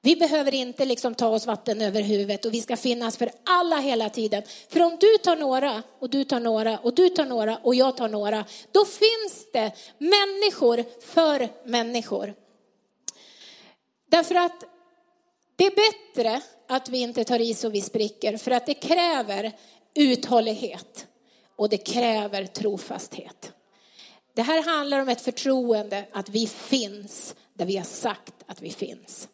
Vi 0.00 0.16
behöver 0.16 0.54
inte 0.54 0.84
liksom 0.84 1.14
ta 1.14 1.28
oss 1.28 1.46
vatten 1.46 1.82
över 1.82 2.02
huvudet 2.02 2.44
och 2.44 2.54
vi 2.54 2.60
ska 2.60 2.76
finnas 2.76 3.16
för 3.16 3.30
alla 3.44 3.76
hela 3.76 4.08
tiden. 4.08 4.42
För 4.68 4.82
om 4.82 4.96
du 5.00 5.18
tar 5.18 5.36
några 5.36 5.82
och 5.98 6.10
du 6.10 6.24
tar 6.24 6.40
några 6.40 6.78
och 6.78 6.94
du 6.94 7.08
tar 7.08 7.24
några 7.24 7.56
och 7.56 7.74
jag 7.74 7.96
tar 7.96 8.08
några, 8.08 8.44
då 8.72 8.84
finns 8.84 9.46
det 9.52 9.72
människor 9.98 10.84
för 11.00 11.48
människor. 11.64 12.34
Därför 14.10 14.34
att 14.34 14.64
det 15.56 15.66
är 15.66 15.74
bättre 16.14 16.40
att 16.68 16.88
vi 16.88 16.98
inte 16.98 17.24
tar 17.24 17.40
i 17.40 17.54
så 17.54 17.68
vi 17.68 17.80
spricker, 17.80 18.36
för 18.36 18.50
att 18.50 18.66
det 18.66 18.74
kräver 18.74 19.52
uthållighet 19.94 21.06
och 21.56 21.68
det 21.68 21.78
kräver 21.78 22.46
trofasthet. 22.46 23.52
Det 24.34 24.42
här 24.42 24.62
handlar 24.62 25.00
om 25.00 25.08
ett 25.08 25.20
förtroende 25.20 26.04
att 26.12 26.28
vi 26.28 26.46
finns 26.46 27.34
där 27.54 27.64
vi 27.64 27.76
har 27.76 27.84
sagt 27.84 28.34
att 28.46 28.62
vi 28.62 28.70
finns. 28.70 29.28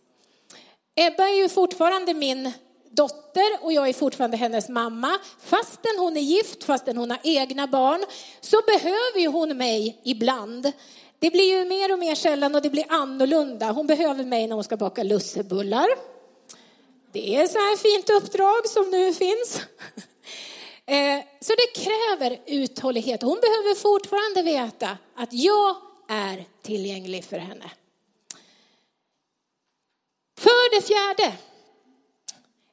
Ebba 0.94 1.28
är 1.28 1.42
ju 1.42 1.48
fortfarande 1.48 2.14
min 2.14 2.52
dotter 2.90 3.58
och 3.60 3.72
jag 3.72 3.88
är 3.88 3.92
fortfarande 3.92 4.36
hennes 4.36 4.68
mamma. 4.68 5.18
Fastän 5.40 5.98
hon 5.98 6.16
är 6.16 6.20
gift, 6.20 6.64
fastän 6.64 6.96
hon 6.96 7.10
har 7.10 7.20
egna 7.22 7.66
barn, 7.66 8.04
så 8.40 8.60
behöver 8.66 9.20
ju 9.20 9.28
hon 9.28 9.56
mig 9.56 10.00
ibland. 10.04 10.72
Det 11.18 11.30
blir 11.30 11.58
ju 11.58 11.64
mer 11.64 11.92
och 11.92 11.98
mer 11.98 12.14
sällan 12.14 12.54
och 12.54 12.62
det 12.62 12.70
blir 12.70 12.84
annorlunda. 12.88 13.72
Hon 13.72 13.86
behöver 13.86 14.24
mig 14.24 14.46
när 14.46 14.54
hon 14.54 14.64
ska 14.64 14.76
baka 14.76 15.02
lussebullar. 15.02 15.88
Det 17.12 17.36
är 17.36 17.46
så 17.46 17.58
här 17.58 17.76
fint 17.76 18.10
uppdrag 18.10 18.68
som 18.68 18.90
nu 18.90 19.14
finns. 19.14 19.60
Eh, 20.86 21.20
så 21.40 21.52
det 21.54 21.80
kräver 21.80 22.40
uthållighet. 22.46 23.22
Hon 23.22 23.40
behöver 23.40 23.74
fortfarande 23.74 24.42
veta 24.42 24.98
att 25.14 25.32
jag 25.32 25.76
är 26.08 26.44
tillgänglig 26.62 27.24
för 27.24 27.38
henne. 27.38 27.70
För 30.38 30.74
det 30.74 30.86
fjärde, 30.86 31.36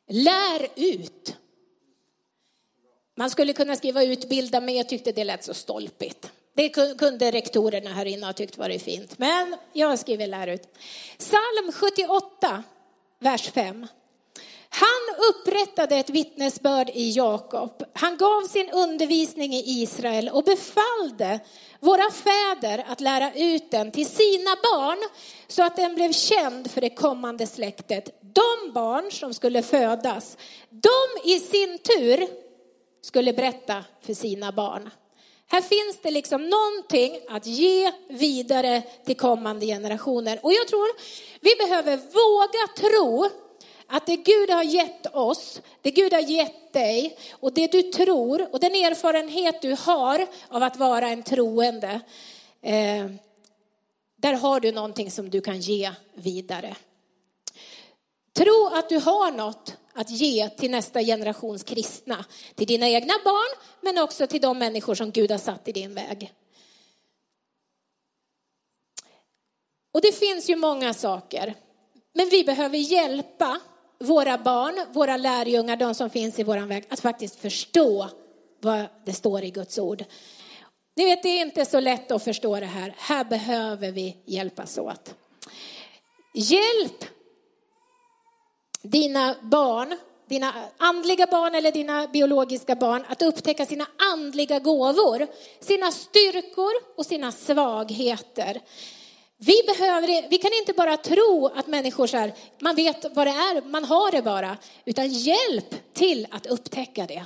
lär 0.07 0.67
ut. 0.75 1.35
Man 3.17 3.29
skulle 3.29 3.53
kunna 3.53 3.75
skriva 3.75 4.03
utbilda, 4.03 4.61
men 4.61 4.75
jag 4.75 4.89
tyckte 4.89 5.11
det 5.11 5.23
lät 5.23 5.43
så 5.43 5.53
stolpigt. 5.53 6.31
Det 6.53 6.69
kunde 6.97 7.31
rektorerna 7.31 7.89
här 7.89 8.05
inne 8.05 8.25
ha 8.25 8.33
tyckt 8.33 8.57
varit 8.57 8.83
fint, 8.83 9.19
men 9.19 9.55
jag 9.73 9.99
skriver 9.99 10.27
lär 10.27 10.47
ut. 10.47 10.67
Psalm 11.17 11.71
78, 11.73 12.63
vers 13.19 13.51
5. 13.51 13.87
Han 14.69 15.15
upprättade 15.29 15.95
ett 15.95 16.09
vittnesbörd 16.09 16.89
i 16.93 17.11
Jakob. 17.11 17.83
Han 17.93 18.17
gav 18.17 18.41
sin 18.41 18.69
undervisning 18.69 19.53
i 19.53 19.63
Israel 19.81 20.29
och 20.29 20.43
befallde 20.43 21.39
våra 21.79 22.11
fäder 22.11 22.85
att 22.87 23.01
lära 23.01 23.33
ut 23.33 23.71
den 23.71 23.91
till 23.91 24.05
sina 24.05 24.55
barn 24.63 24.97
så 25.47 25.63
att 25.63 25.75
den 25.75 25.95
blev 25.95 26.11
känd 26.11 26.71
för 26.71 26.81
det 26.81 26.89
kommande 26.89 27.47
släktet. 27.47 28.21
De 28.21 28.73
barn 28.73 29.11
som 29.11 29.33
skulle 29.33 29.61
födas, 29.61 30.37
de 30.69 31.31
i 31.31 31.39
sin 31.39 31.77
tur 31.77 32.27
skulle 33.01 33.33
berätta 33.33 33.83
för 34.01 34.13
sina 34.13 34.51
barn. 34.51 34.89
Här 35.51 35.61
finns 35.61 35.99
det 36.01 36.11
liksom 36.11 36.49
någonting 36.49 37.19
att 37.29 37.45
ge 37.45 37.91
vidare 38.09 38.81
till 39.05 39.17
kommande 39.17 39.65
generationer. 39.65 40.39
Och 40.43 40.53
jag 40.53 40.67
tror 40.67 40.87
vi 41.39 41.55
behöver 41.55 41.97
våga 41.97 42.89
tro 42.89 43.29
att 43.91 44.05
det 44.05 44.15
Gud 44.15 44.49
har 44.49 44.63
gett 44.63 45.15
oss, 45.15 45.61
det 45.81 45.91
Gud 45.91 46.13
har 46.13 46.19
gett 46.19 46.73
dig 46.73 47.17
och 47.31 47.53
det 47.53 47.71
du 47.71 47.81
tror 47.81 48.53
och 48.53 48.59
den 48.59 48.71
erfarenhet 48.71 49.61
du 49.61 49.75
har 49.79 50.27
av 50.49 50.63
att 50.63 50.77
vara 50.77 51.09
en 51.09 51.23
troende, 51.23 52.01
eh, 52.61 53.05
där 54.15 54.33
har 54.33 54.59
du 54.59 54.71
någonting 54.71 55.11
som 55.11 55.29
du 55.29 55.41
kan 55.41 55.59
ge 55.59 55.91
vidare. 56.13 56.75
Tro 58.33 58.69
att 58.73 58.89
du 58.89 58.97
har 58.97 59.31
något 59.31 59.77
att 59.93 60.09
ge 60.09 60.49
till 60.49 60.71
nästa 60.71 61.03
generations 61.03 61.63
kristna, 61.63 62.25
till 62.55 62.67
dina 62.67 62.89
egna 62.89 63.13
barn, 63.23 63.61
men 63.81 63.97
också 63.97 64.27
till 64.27 64.41
de 64.41 64.59
människor 64.59 64.95
som 64.95 65.11
Gud 65.11 65.31
har 65.31 65.37
satt 65.37 65.67
i 65.67 65.71
din 65.71 65.93
väg. 65.93 66.33
Och 69.91 70.01
det 70.01 70.11
finns 70.11 70.49
ju 70.49 70.55
många 70.55 70.93
saker, 70.93 71.55
men 72.13 72.29
vi 72.29 72.43
behöver 72.43 72.77
hjälpa 72.77 73.59
våra 73.99 74.37
barn, 74.37 74.85
våra 74.91 75.17
lärjungar, 75.17 75.75
de 75.75 75.95
som 75.95 76.09
finns 76.09 76.39
i 76.39 76.43
vår 76.43 76.57
väg, 76.57 76.85
att 76.89 76.99
faktiskt 76.99 77.39
förstå 77.39 78.09
vad 78.61 78.85
det 79.05 79.13
står 79.13 79.43
i 79.43 79.49
Guds 79.49 79.77
ord. 79.77 80.03
Ni 80.95 81.05
vet, 81.05 81.23
det 81.23 81.29
är 81.29 81.41
inte 81.41 81.65
så 81.65 81.79
lätt 81.79 82.11
att 82.11 82.23
förstå 82.23 82.59
det 82.59 82.65
här. 82.65 82.93
Här 82.97 83.23
behöver 83.23 83.91
vi 83.91 84.17
hjälpas 84.25 84.77
åt. 84.77 85.15
Hjälp 86.33 87.05
dina 88.81 89.35
barn, 89.41 89.97
dina 90.27 90.53
andliga 90.77 91.25
barn 91.25 91.55
eller 91.55 91.71
dina 91.71 92.07
biologiska 92.07 92.75
barn 92.75 93.05
att 93.07 93.21
upptäcka 93.21 93.65
sina 93.65 93.87
andliga 94.13 94.59
gåvor, 94.59 95.27
sina 95.59 95.91
styrkor 95.91 96.71
och 96.97 97.05
sina 97.05 97.31
svagheter. 97.31 98.61
Vi, 99.41 99.63
behöver, 99.67 100.29
vi 100.29 100.37
kan 100.37 100.53
inte 100.53 100.73
bara 100.73 100.97
tro 100.97 101.51
att 101.55 101.67
människor 101.67 102.07
så 102.07 102.17
här, 102.17 102.33
man 102.59 102.75
vet 102.75 103.05
vad 103.13 103.27
det 103.27 103.31
är, 103.31 103.61
man 103.61 103.85
har 103.85 104.11
det 104.11 104.21
bara, 104.21 104.57
utan 104.85 105.07
hjälp 105.09 105.93
till 105.93 106.27
att 106.31 106.45
upptäcka 106.45 107.05
det. 107.05 107.25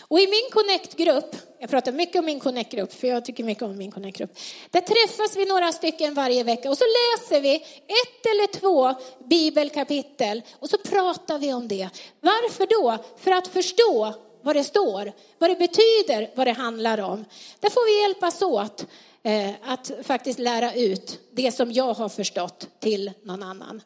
Och 0.00 0.20
i 0.20 0.26
min 0.26 0.50
Connect-grupp, 0.52 1.36
jag 1.58 1.70
pratar 1.70 1.92
mycket 1.92 2.16
om 2.16 2.24
min 2.24 2.40
Connect-grupp, 2.40 2.92
för 2.92 3.08
jag 3.08 3.24
tycker 3.24 3.44
mycket 3.44 3.62
om 3.62 3.78
min 3.78 3.92
Connect-grupp. 3.92 4.38
Där 4.70 4.80
träffas 4.80 5.36
vi 5.36 5.44
några 5.44 5.72
stycken 5.72 6.14
varje 6.14 6.44
vecka 6.44 6.70
och 6.70 6.78
så 6.78 6.84
läser 6.84 7.40
vi 7.40 7.54
ett 7.86 8.26
eller 8.26 8.60
två 8.60 8.94
bibelkapitel 9.24 10.42
och 10.58 10.70
så 10.70 10.78
pratar 10.78 11.38
vi 11.38 11.52
om 11.52 11.68
det. 11.68 11.88
Varför 12.20 12.66
då? 12.66 12.98
För 13.16 13.30
att 13.30 13.48
förstå 13.48 14.14
vad 14.42 14.56
det 14.56 14.64
står, 14.64 15.12
vad 15.38 15.50
det 15.50 15.56
betyder, 15.56 16.30
vad 16.34 16.46
det 16.46 16.52
handlar 16.52 17.00
om. 17.00 17.24
Där 17.60 17.70
får 17.70 17.86
vi 17.86 18.02
hjälpas 18.02 18.42
åt 18.42 18.86
eh, 19.22 19.50
att 19.64 19.90
faktiskt 20.02 20.38
lära 20.38 20.74
ut 20.74 21.20
det 21.32 21.52
som 21.52 21.72
jag 21.72 21.94
har 21.94 22.08
förstått 22.08 22.68
till 22.80 23.12
någon 23.22 23.42
annan. 23.42 23.82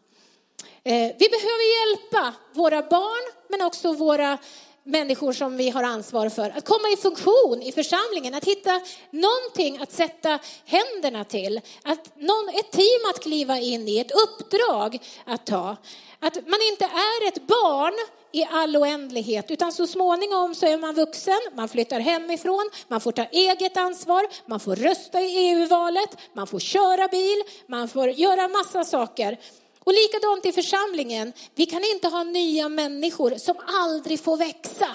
Eh, 0.85 1.13
vi 1.19 1.29
behöver 1.29 1.91
hjälpa 1.91 2.35
våra 2.53 2.83
barn, 2.83 3.33
men 3.49 3.63
också 3.63 3.93
våra 3.93 4.39
människor 4.85 5.33
som 5.33 5.57
vi 5.57 5.71
har 5.71 5.83
ansvar 5.83 6.29
för. 6.29 6.51
Att 6.51 6.65
komma 6.65 6.89
i 6.93 6.97
funktion 6.97 7.63
i 7.63 7.73
församlingen, 7.73 8.35
att 8.35 8.45
hitta 8.45 8.81
någonting 9.11 9.79
att 9.83 9.93
sätta 9.93 10.39
händerna 10.65 11.25
till. 11.25 11.61
Att 11.83 12.17
någon, 12.17 12.49
ett 12.49 12.71
team 12.71 13.11
att 13.11 13.23
kliva 13.23 13.59
in 13.59 13.89
i, 13.89 13.99
ett 13.99 14.13
uppdrag 14.13 14.99
att 15.25 15.47
ta. 15.47 15.77
Att 16.19 16.35
man 16.35 16.59
inte 16.71 16.85
är 16.85 17.29
ett 17.29 17.47
barn 17.47 17.95
i 18.35 18.45
all 18.51 18.77
oändlighet, 18.77 19.51
utan 19.51 19.73
så 19.73 19.87
småningom 19.87 20.55
så 20.55 20.67
är 20.67 20.79
man 20.79 20.95
vuxen, 20.95 21.41
man 21.57 21.69
flyttar 21.69 22.01
hemifrån, 22.01 22.71
man 22.89 23.01
får 23.01 23.13
ta 23.13 23.25
eget 23.25 23.77
ansvar, 23.77 24.27
man 24.47 24.61
får 24.61 24.77
rösta 24.77 25.21
i 25.21 25.49
EU-valet, 25.49 26.17
man 26.33 26.47
får 26.47 26.59
köra 26.59 27.09
bil, 27.09 27.43
man 27.67 27.89
får 27.89 28.09
göra 28.09 28.49
massa 28.49 28.85
saker. 28.85 29.39
Och 29.85 29.93
likadant 29.93 30.47
i 30.47 30.53
församlingen, 30.53 31.33
vi 31.55 31.67
kan 31.67 31.85
inte 31.85 32.09
ha 32.09 32.23
nya 32.23 32.69
människor 32.69 33.35
som 33.39 33.57
aldrig 33.67 34.21
får 34.21 34.37
växa. 34.37 34.89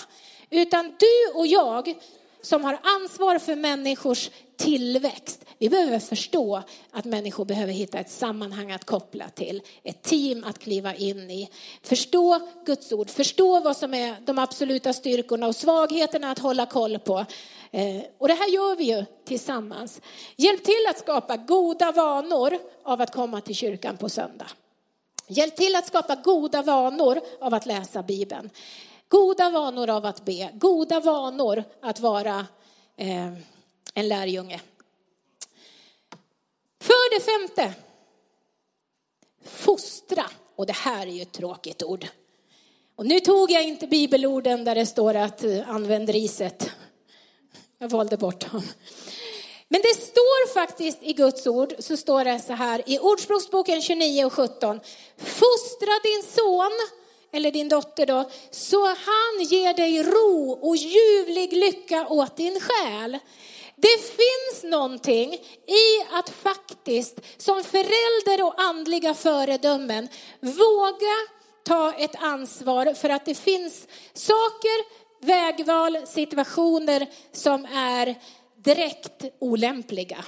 Utan 0.50 0.86
du 0.86 1.40
och 1.40 1.48
jag 1.48 1.96
som 2.42 2.64
har 2.64 2.80
ansvar 2.84 3.40
för 3.40 3.56
människors 3.56 4.30
tillväxt. 4.58 5.46
Vi 5.62 5.70
behöver 5.70 6.00
förstå 6.00 6.64
att 6.92 7.06
människor 7.06 7.46
behöver 7.46 7.74
hitta 7.74 8.00
ett 8.00 8.12
sammanhang 8.12 8.72
att 8.72 8.86
koppla 8.86 9.30
till, 9.30 9.62
ett 9.84 10.02
team 10.02 10.44
att 10.44 10.60
kliva 10.60 10.96
in 10.96 11.32
i. 11.32 11.50
Förstå 11.84 12.40
Guds 12.66 12.92
ord, 12.92 13.10
förstå 13.10 13.60
vad 13.60 13.78
som 13.78 13.94
är 13.94 14.16
de 14.26 14.40
absoluta 14.40 14.94
styrkorna 14.94 15.48
och 15.48 15.56
svagheterna 15.56 16.32
att 16.32 16.40
hålla 16.40 16.66
koll 16.66 17.00
på. 17.00 17.26
Eh, 17.72 18.02
och 18.18 18.28
det 18.28 18.34
här 18.34 18.48
gör 18.48 18.76
vi 18.76 18.84
ju 18.84 19.06
tillsammans. 19.26 20.02
Hjälp 20.36 20.64
till 20.64 20.86
att 20.90 21.00
skapa 21.00 21.38
goda 21.38 21.92
vanor 21.92 22.60
av 22.84 23.02
att 23.02 23.14
komma 23.14 23.42
till 23.42 23.56
kyrkan 23.56 23.98
på 23.98 24.10
söndag. 24.10 24.48
Hjälp 25.28 25.56
till 25.56 25.76
att 25.76 25.88
skapa 25.88 26.16
goda 26.16 26.62
vanor 26.62 27.22
av 27.42 27.54
att 27.54 27.66
läsa 27.66 28.04
Bibeln. 28.04 28.50
Goda 29.08 29.50
vanor 29.50 29.90
av 29.90 30.06
att 30.06 30.26
be, 30.26 30.50
goda 30.54 31.00
vanor 31.00 31.64
att 31.82 32.00
vara 32.00 32.48
eh, 32.98 33.34
en 33.94 34.08
lärjunge. 34.08 34.60
För 36.80 37.16
det 37.16 37.24
femte, 37.24 37.74
fostra. 39.46 40.26
Och 40.56 40.66
det 40.66 40.76
här 40.76 41.08
är 41.08 41.12
ju 41.12 41.22
ett 41.22 41.32
tråkigt 41.32 41.84
ord. 41.84 42.08
Och 42.96 43.06
nu 43.06 43.20
tog 43.20 43.52
jag 43.52 43.64
inte 43.64 43.88
bibelorden 43.88 44.64
där 44.64 44.76
det 44.76 44.86
står 44.86 45.16
att 45.16 45.44
eh, 45.44 45.70
använd 45.70 46.10
riset. 46.10 46.72
Jag 47.78 47.90
valde 47.90 48.18
bort 48.18 48.52
dem. 48.52 48.62
Men 49.68 49.82
det 49.82 50.02
står 50.02 50.54
faktiskt 50.54 50.98
i 51.02 51.14
Guds 51.14 51.48
ord, 51.48 51.74
så 51.80 51.98
står 51.98 52.24
det 52.24 52.40
så 52.40 52.54
här 52.54 52.84
i 52.86 53.00
Ordspråksboken 53.00 53.82
29 53.82 54.26
och 54.26 54.34
17. 54.34 54.80
Fostra 55.18 55.92
din 56.04 56.24
son, 56.24 56.72
eller 57.32 57.52
din 57.52 57.70
dotter 57.70 58.06
då, 58.06 58.30
så 58.52 58.86
han 58.86 59.44
ger 59.50 59.74
dig 59.74 60.04
ro 60.04 60.52
och 60.62 60.76
ljuvlig 60.76 61.54
lycka 61.54 62.08
åt 62.08 62.36
din 62.36 62.60
själ. 62.60 63.18
Det 63.82 63.98
finns 64.02 64.72
någonting 64.72 65.34
i 65.68 66.04
att 66.12 66.30
faktiskt 66.30 67.20
som 67.38 67.64
förälder 67.64 68.46
och 68.46 68.62
andliga 68.62 69.14
föredömen 69.14 70.08
våga 70.40 71.16
ta 71.64 71.94
ett 71.94 72.16
ansvar 72.16 72.94
för 72.94 73.10
att 73.10 73.26
det 73.26 73.36
finns 73.36 73.88
saker, 74.14 74.86
vägval, 75.26 76.08
situationer 76.08 77.08
som 77.32 77.66
är 77.66 78.16
direkt 78.56 79.26
olämpliga. 79.40 80.26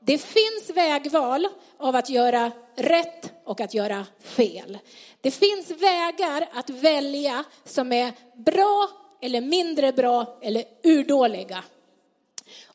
Det 0.00 0.18
finns 0.18 0.70
vägval 0.74 1.48
av 1.78 1.96
att 1.96 2.10
göra 2.10 2.52
rätt 2.76 3.32
och 3.44 3.60
att 3.60 3.74
göra 3.74 4.06
fel. 4.22 4.78
Det 5.20 5.30
finns 5.30 5.70
vägar 5.70 6.48
att 6.52 6.70
välja 6.70 7.44
som 7.64 7.92
är 7.92 8.12
bra 8.34 8.88
eller 9.22 9.40
mindre 9.40 9.92
bra 9.92 10.38
eller 10.42 10.64
urdåliga. 10.84 11.64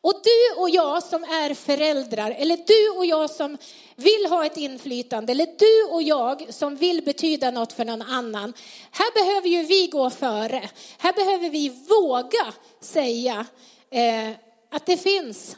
Och 0.01 0.13
du 0.23 0.61
och 0.61 0.69
jag 0.69 1.03
som 1.03 1.23
är 1.23 1.53
föräldrar, 1.53 2.31
eller 2.31 2.57
du 2.57 2.97
och 2.97 3.05
jag 3.05 3.29
som 3.29 3.57
vill 3.95 4.25
ha 4.29 4.45
ett 4.45 4.57
inflytande, 4.57 5.31
eller 5.31 5.47
du 5.57 5.93
och 5.93 6.03
jag 6.03 6.53
som 6.53 6.75
vill 6.75 7.03
betyda 7.03 7.51
något 7.51 7.73
för 7.73 7.85
någon 7.85 8.01
annan. 8.01 8.53
Här 8.91 9.13
behöver 9.13 9.47
ju 9.47 9.63
vi 9.63 9.87
gå 9.87 10.09
före. 10.09 10.69
Här 10.97 11.13
behöver 11.13 11.49
vi 11.49 11.69
våga 11.69 12.53
säga 12.79 13.45
eh, 13.89 14.29
att 14.71 14.85
det 14.85 14.97
finns 14.97 15.57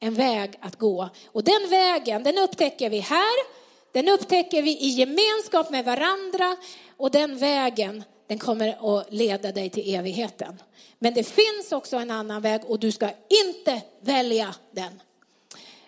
en 0.00 0.14
väg 0.14 0.58
att 0.60 0.76
gå. 0.76 1.08
Och 1.32 1.44
den 1.44 1.68
vägen, 1.70 2.22
den 2.22 2.38
upptäcker 2.38 2.90
vi 2.90 2.98
här, 2.98 3.58
den 3.92 4.08
upptäcker 4.08 4.62
vi 4.62 4.70
i 4.70 4.88
gemenskap 4.88 5.70
med 5.70 5.84
varandra 5.84 6.56
och 6.96 7.10
den 7.10 7.38
vägen, 7.38 8.04
den 8.28 8.38
kommer 8.38 8.98
att 8.98 9.12
leda 9.12 9.52
dig 9.52 9.70
till 9.70 9.94
evigheten. 9.94 10.62
Men 10.98 11.14
det 11.14 11.24
finns 11.24 11.72
också 11.72 11.96
en 11.96 12.10
annan 12.10 12.42
väg 12.42 12.60
och 12.64 12.78
du 12.78 12.92
ska 12.92 13.10
inte 13.46 13.82
välja 14.00 14.54
den. 14.70 15.00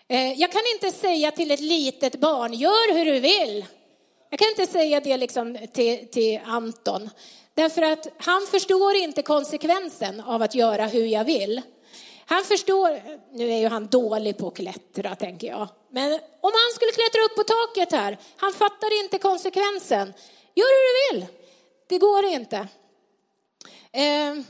Eh, 0.08 0.32
jag 0.32 0.52
kan 0.52 0.62
inte 0.74 0.98
säga 0.98 1.30
till 1.30 1.50
ett 1.50 1.60
litet 1.60 2.20
barn, 2.20 2.52
gör 2.52 2.94
hur 2.94 3.04
du 3.04 3.20
vill. 3.20 3.66
Jag 4.30 4.38
kan 4.38 4.48
inte 4.48 4.66
säga 4.66 5.00
det 5.00 5.16
liksom 5.16 5.58
till, 5.72 6.08
till 6.08 6.40
Anton. 6.44 7.10
Därför 7.54 7.82
att 7.82 8.06
han 8.18 8.46
förstår 8.50 8.96
inte 8.96 9.22
konsekvensen 9.22 10.20
av 10.20 10.42
att 10.42 10.54
göra 10.54 10.86
hur 10.86 11.06
jag 11.06 11.24
vill. 11.24 11.62
Han 12.26 12.44
förstår, 12.44 13.00
nu 13.32 13.50
är 13.52 13.58
ju 13.58 13.68
han 13.68 13.86
dålig 13.86 14.36
på 14.36 14.48
att 14.48 14.56
klättra 14.56 15.14
tänker 15.14 15.48
jag, 15.48 15.68
men 15.90 16.12
om 16.40 16.52
han 16.62 16.74
skulle 16.74 16.92
klättra 16.92 17.20
upp 17.20 17.36
på 17.36 17.42
taket 17.42 17.92
här, 17.92 18.18
han 18.36 18.52
fattar 18.52 19.04
inte 19.04 19.18
konsekvensen. 19.18 20.12
Gör 20.54 20.70
hur 20.76 20.86
du 20.86 21.20
vill, 21.20 21.26
det 21.90 21.98
går 21.98 22.24
inte. 22.24 22.68
Ehm, 23.92 24.44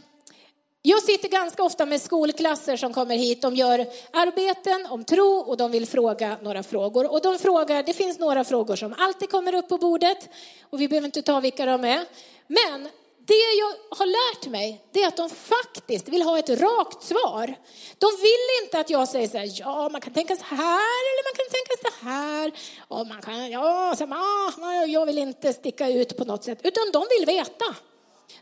jag 0.82 1.02
sitter 1.02 1.28
ganska 1.28 1.62
ofta 1.62 1.86
med 1.86 2.02
skolklasser 2.02 2.76
som 2.76 2.92
kommer 2.92 3.16
hit. 3.16 3.42
De 3.42 3.54
gör 3.54 3.86
arbeten 4.12 4.86
om 4.86 5.04
tro 5.04 5.38
och 5.38 5.56
de 5.56 5.70
vill 5.70 5.86
fråga 5.86 6.36
några 6.42 6.62
frågor. 6.62 7.12
Och 7.12 7.22
de 7.22 7.38
frågar, 7.38 7.82
det 7.82 7.92
finns 7.92 8.18
några 8.18 8.44
frågor 8.44 8.76
som 8.76 8.94
alltid 8.98 9.30
kommer 9.30 9.54
upp 9.54 9.68
på 9.68 9.78
bordet 9.78 10.28
och 10.70 10.80
vi 10.80 10.88
behöver 10.88 11.06
inte 11.06 11.22
ta 11.22 11.40
vilka 11.40 11.66
de 11.66 11.84
är. 11.84 12.04
Men 12.46 12.88
det 13.30 13.52
jag 13.62 13.96
har 13.98 14.06
lärt 14.06 14.46
mig, 14.46 14.84
det 14.92 15.02
är 15.02 15.08
att 15.08 15.16
de 15.16 15.30
faktiskt 15.30 16.08
vill 16.08 16.22
ha 16.22 16.38
ett 16.38 16.50
rakt 16.50 17.02
svar. 17.02 17.54
De 17.98 18.08
vill 18.22 18.62
inte 18.62 18.80
att 18.80 18.90
jag 18.90 19.08
säger 19.08 19.28
så 19.28 19.38
här, 19.38 19.50
ja 19.54 19.88
man 19.88 20.00
kan 20.00 20.12
tänka 20.12 20.36
så 20.36 20.44
här 20.44 21.00
eller 21.08 21.22
man 21.28 21.36
kan 21.40 21.50
tänka 21.56 21.74
så 21.84 22.06
här. 22.06 22.52
Och 22.88 23.06
man 23.06 23.22
kan, 23.22 23.50
ja, 23.50 23.94
så, 23.98 24.04
ah, 24.04 24.84
jag 24.86 25.06
vill 25.06 25.18
inte 25.18 25.52
sticka 25.52 25.88
ut 25.88 26.16
på 26.16 26.24
något 26.24 26.44
sätt, 26.44 26.58
utan 26.62 26.92
de 26.92 27.06
vill 27.10 27.26
veta. 27.26 27.74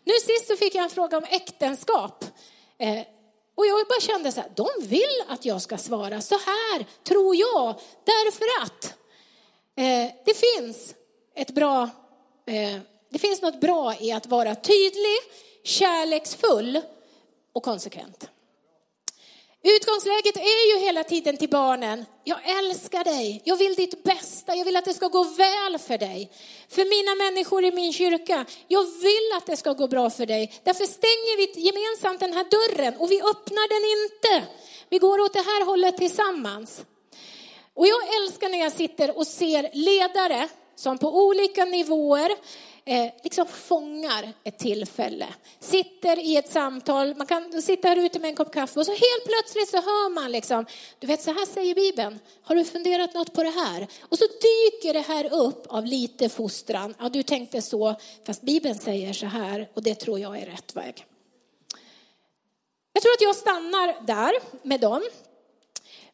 Nu 0.04 0.12
sist 0.12 0.46
så 0.48 0.56
fick 0.56 0.74
jag 0.74 0.84
en 0.84 0.90
fråga 0.90 1.16
om 1.16 1.24
äktenskap. 1.30 2.24
Eh, 2.78 3.00
och 3.54 3.66
jag 3.66 3.86
bara 3.88 4.00
kände 4.00 4.32
så 4.32 4.40
här, 4.40 4.50
de 4.54 4.68
vill 4.80 5.22
att 5.28 5.44
jag 5.44 5.62
ska 5.62 5.78
svara 5.78 6.20
så 6.20 6.34
här, 6.34 6.86
tror 7.04 7.36
jag, 7.36 7.80
därför 8.04 8.62
att 8.62 8.84
eh, 9.76 10.14
det 10.24 10.34
finns 10.34 10.94
ett 11.34 11.50
bra 11.50 11.82
eh, 12.46 12.80
det 13.08 13.18
finns 13.18 13.42
något 13.42 13.60
bra 13.60 13.94
i 14.00 14.12
att 14.12 14.26
vara 14.26 14.54
tydlig, 14.54 15.18
kärleksfull 15.64 16.80
och 17.52 17.62
konsekvent. 17.62 18.30
Utgångsläget 19.62 20.36
är 20.36 20.74
ju 20.74 20.84
hela 20.84 21.04
tiden 21.04 21.36
till 21.36 21.48
barnen. 21.48 22.04
Jag 22.24 22.58
älskar 22.58 23.04
dig. 23.04 23.42
Jag 23.44 23.56
vill 23.56 23.74
ditt 23.74 24.04
bästa. 24.04 24.54
Jag 24.54 24.64
vill 24.64 24.76
att 24.76 24.84
det 24.84 24.94
ska 24.94 25.08
gå 25.08 25.24
väl 25.24 25.78
för 25.78 25.98
dig. 25.98 26.30
För 26.68 26.84
mina 26.84 27.24
människor 27.24 27.64
i 27.64 27.72
min 27.72 27.92
kyrka. 27.92 28.44
Jag 28.68 28.84
vill 28.84 29.32
att 29.36 29.46
det 29.46 29.56
ska 29.56 29.72
gå 29.72 29.88
bra 29.88 30.10
för 30.10 30.26
dig. 30.26 30.60
Därför 30.64 30.84
stänger 30.84 31.36
vi 31.36 31.60
gemensamt 31.60 32.20
den 32.20 32.32
här 32.32 32.46
dörren 32.50 32.96
och 32.96 33.10
vi 33.10 33.22
öppnar 33.22 33.68
den 33.68 34.04
inte. 34.04 34.52
Vi 34.88 34.98
går 34.98 35.20
åt 35.20 35.32
det 35.32 35.42
här 35.42 35.64
hållet 35.64 35.96
tillsammans. 35.96 36.84
Och 37.74 37.86
jag 37.86 38.16
älskar 38.16 38.48
när 38.48 38.58
jag 38.58 38.72
sitter 38.72 39.18
och 39.18 39.26
ser 39.26 39.70
ledare 39.72 40.48
som 40.76 40.98
på 40.98 41.26
olika 41.26 41.64
nivåer 41.64 42.30
eh, 42.88 43.10
liksom 43.22 43.46
fångar 43.46 44.32
ett 44.44 44.58
tillfälle. 44.58 45.26
Sitter 45.60 46.18
i 46.18 46.36
ett 46.36 46.52
samtal, 46.52 47.14
man 47.16 47.26
kan 47.26 47.62
sitta 47.62 47.88
här 47.88 47.96
ute 47.96 48.18
med 48.18 48.28
en 48.28 48.36
kopp 48.36 48.52
kaffe 48.52 48.80
och 48.80 48.86
så 48.86 48.92
helt 48.92 49.24
plötsligt 49.26 49.68
så 49.68 49.76
hör 49.76 50.10
man 50.10 50.32
liksom, 50.32 50.66
du 50.98 51.06
vet 51.06 51.22
så 51.22 51.32
här 51.32 51.46
säger 51.46 51.74
Bibeln, 51.74 52.18
har 52.42 52.54
du 52.54 52.64
funderat 52.64 53.14
något 53.14 53.32
på 53.32 53.42
det 53.42 53.50
här? 53.50 53.86
Och 54.00 54.18
så 54.18 54.24
dyker 54.24 54.92
det 54.92 55.00
här 55.00 55.32
upp 55.32 55.66
av 55.66 55.84
lite 55.84 56.28
fostran, 56.28 56.94
ja 56.98 57.08
du 57.08 57.22
tänkte 57.22 57.62
så, 57.62 57.94
fast 58.26 58.42
Bibeln 58.42 58.78
säger 58.78 59.12
så 59.12 59.26
här 59.26 59.68
och 59.74 59.82
det 59.82 59.94
tror 59.94 60.20
jag 60.20 60.38
är 60.38 60.46
rätt 60.46 60.76
väg. 60.76 61.06
Jag 62.92 63.02
tror 63.02 63.12
att 63.12 63.20
jag 63.20 63.36
stannar 63.36 64.06
där 64.06 64.32
med 64.62 64.80
dem. 64.80 65.02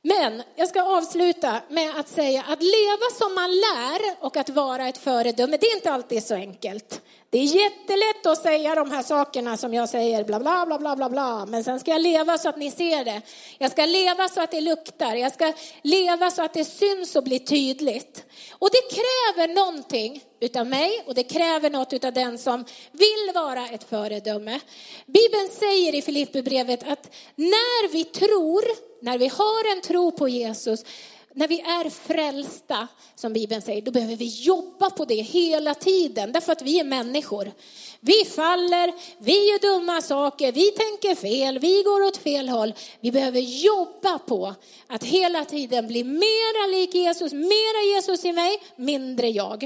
Men 0.06 0.42
jag 0.56 0.68
ska 0.68 0.82
avsluta 0.82 1.60
med 1.68 1.96
att 1.96 2.08
säga 2.08 2.44
att 2.48 2.62
leva 2.62 3.10
som 3.18 3.34
man 3.34 3.50
lär 3.50 4.24
och 4.24 4.36
att 4.36 4.50
vara 4.50 4.88
ett 4.88 4.98
föredöme, 4.98 5.56
det 5.56 5.66
är 5.66 5.74
inte 5.76 5.92
alltid 5.92 6.24
så 6.24 6.34
enkelt. 6.34 7.00
Det 7.30 7.38
är 7.38 7.44
jättelätt 7.44 8.26
att 8.26 8.42
säga 8.42 8.74
de 8.74 8.90
här 8.90 9.02
sakerna 9.02 9.56
som 9.56 9.74
jag 9.74 9.88
säger, 9.88 10.24
bla 10.24 10.40
bla 10.40 10.66
bla 10.66 10.78
bla 10.78 10.96
bla 10.96 11.10
bla, 11.10 11.46
men 11.46 11.64
sen 11.64 11.80
ska 11.80 11.90
jag 11.90 12.00
leva 12.00 12.38
så 12.38 12.48
att 12.48 12.56
ni 12.56 12.70
ser 12.70 13.04
det. 13.04 13.22
Jag 13.58 13.70
ska 13.70 13.86
leva 13.86 14.28
så 14.28 14.42
att 14.42 14.50
det 14.50 14.60
luktar, 14.60 15.14
jag 15.14 15.34
ska 15.34 15.52
leva 15.82 16.30
så 16.30 16.42
att 16.42 16.54
det 16.54 16.64
syns 16.64 17.16
och 17.16 17.24
blir 17.24 17.38
tydligt. 17.38 18.24
Och 18.52 18.68
det 18.72 18.94
kräver 18.94 19.54
någonting 19.54 20.24
utav 20.40 20.66
mig 20.66 21.02
och 21.06 21.14
det 21.14 21.22
kräver 21.22 21.70
något 21.70 21.92
utav 21.92 22.12
den 22.12 22.38
som 22.38 22.64
vill 22.92 23.34
vara 23.34 23.68
ett 23.68 23.84
föredöme. 23.84 24.60
Bibeln 25.06 25.48
säger 25.48 25.94
i 25.94 26.02
Filipperbrevet 26.02 26.88
att 26.88 27.14
när 27.34 27.88
vi 27.92 28.04
tror, 28.04 28.93
när 29.04 29.18
vi 29.18 29.28
har 29.28 29.72
en 29.72 29.80
tro 29.80 30.10
på 30.10 30.28
Jesus, 30.28 30.84
när 31.32 31.48
vi 31.48 31.60
är 31.60 31.90
frälsta, 31.90 32.88
som 33.14 33.32
Bibeln 33.32 33.62
säger, 33.62 33.82
då 33.82 33.90
behöver 33.90 34.16
vi 34.16 34.26
jobba 34.26 34.90
på 34.90 35.04
det 35.04 35.14
hela 35.14 35.74
tiden, 35.74 36.32
därför 36.32 36.52
att 36.52 36.62
vi 36.62 36.80
är 36.80 36.84
människor. 36.84 37.52
Vi 38.00 38.24
faller, 38.24 38.92
vi 39.18 39.50
gör 39.50 39.58
dumma 39.58 40.02
saker, 40.02 40.52
vi 40.52 40.70
tänker 40.70 41.14
fel, 41.14 41.58
vi 41.58 41.82
går 41.82 42.02
åt 42.02 42.16
fel 42.16 42.48
håll. 42.48 42.74
Vi 43.00 43.12
behöver 43.12 43.40
jobba 43.40 44.18
på 44.18 44.54
att 44.86 45.04
hela 45.04 45.44
tiden 45.44 45.86
bli 45.86 46.04
mera 46.04 46.66
lik 46.70 46.94
Jesus, 46.94 47.32
mera 47.32 47.82
Jesus 47.94 48.24
i 48.24 48.32
mig, 48.32 48.62
mindre 48.76 49.28
jag. 49.28 49.62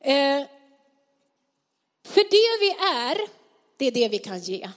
Eh, 0.00 0.42
för 2.04 2.24
det 2.30 2.60
vi 2.60 2.70
är, 2.70 3.18
det 3.76 3.86
är 3.86 3.90
det 3.90 4.08
vi 4.08 4.18
kan 4.18 4.38
ge. 4.38 4.68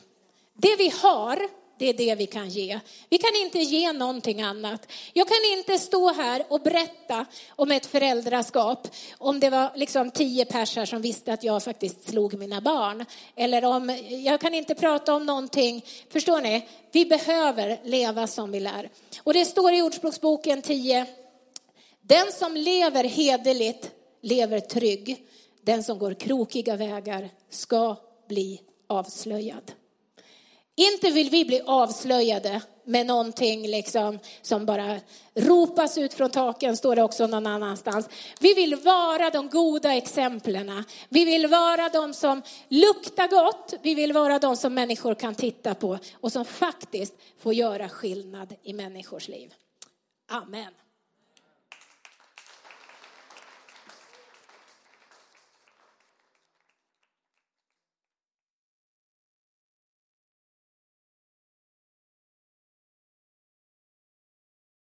Det 0.54 0.76
vi 0.76 0.90
har, 0.90 1.50
det 1.78 1.90
är 1.90 1.94
det 1.94 2.16
vi 2.16 2.26
kan 2.26 2.50
ge. 2.50 2.80
Vi 3.10 3.18
kan 3.18 3.36
inte 3.36 3.60
ge 3.60 3.94
någonting 3.94 4.42
annat. 4.42 4.92
Jag 5.14 5.28
kan 5.28 5.38
inte 5.58 5.80
stå 5.80 6.14
här 6.14 6.44
och 6.50 6.62
berätta 6.62 7.26
om 7.50 7.72
ett 7.72 7.86
föräldraskap 7.86 8.88
om 9.18 9.40
det 9.40 9.50
var 9.50 9.72
liksom 9.76 10.12
tio 10.12 10.46
personer 10.46 10.86
som 10.86 11.02
visste 11.02 11.34
att 11.34 11.44
jag 11.44 11.64
faktiskt 11.64 12.10
slog 12.10 12.34
mina 12.34 12.62
barn. 12.62 13.06
Eller 13.36 13.66
om, 13.66 14.00
jag 14.10 14.42
kan 14.42 14.54
inte 14.54 14.76
prata 14.76 15.14
om 15.14 15.26
någonting, 15.26 15.86
förstår 16.10 16.42
ni? 16.42 16.68
Vi 16.92 17.06
behöver 17.06 17.80
leva 17.84 18.28
som 18.28 18.52
vi 18.52 18.60
lär. 18.60 18.90
Och 19.24 19.34
det 19.34 19.46
står 19.46 19.74
i 19.74 19.82
Ordspråksboken 19.82 20.62
10, 20.62 21.06
den 22.02 22.32
som 22.32 22.56
lever 22.56 23.04
hederligt 23.04 23.92
lever 24.24 24.60
trygg. 24.60 25.26
Den 25.62 25.84
som 25.84 26.00
går 26.00 26.14
krokiga 26.14 26.76
vägar 26.76 27.30
ska 27.50 27.96
bli 28.28 28.62
avslöjad. 28.88 29.72
Inte 30.76 31.12
vill 31.12 31.30
vi 31.30 31.46
bli 31.46 31.62
avslöjade 31.66 32.62
med 32.86 33.06
någonting 33.06 33.68
liksom 33.68 34.20
som 34.42 34.66
bara 34.66 35.00
ropas 35.36 35.98
ut 35.98 36.14
från 36.14 36.30
taken, 36.30 36.78
står 36.78 36.96
det 36.96 37.04
också 37.04 37.28
någon 37.28 37.48
annanstans. 37.48 38.10
Vi 38.40 38.54
vill 38.54 38.76
vara 38.76 39.30
de 39.30 39.50
goda 39.50 39.94
exemplen. 39.94 40.84
Vi 41.10 41.26
vill 41.26 41.48
vara 41.48 41.90
de 41.90 42.14
som 42.14 42.42
luktar 42.70 43.28
gott. 43.28 43.74
Vi 43.82 43.96
vill 43.96 44.14
vara 44.14 44.40
de 44.40 44.58
som 44.58 44.74
människor 44.74 45.16
kan 45.16 45.36
titta 45.36 45.76
på 45.76 46.00
och 46.14 46.32
som 46.32 46.46
faktiskt 46.46 47.14
får 47.40 47.54
göra 47.54 47.90
skillnad 47.90 48.56
i 48.64 48.74
människors 48.74 49.28
liv. 49.28 49.54
Amen. 50.30 50.83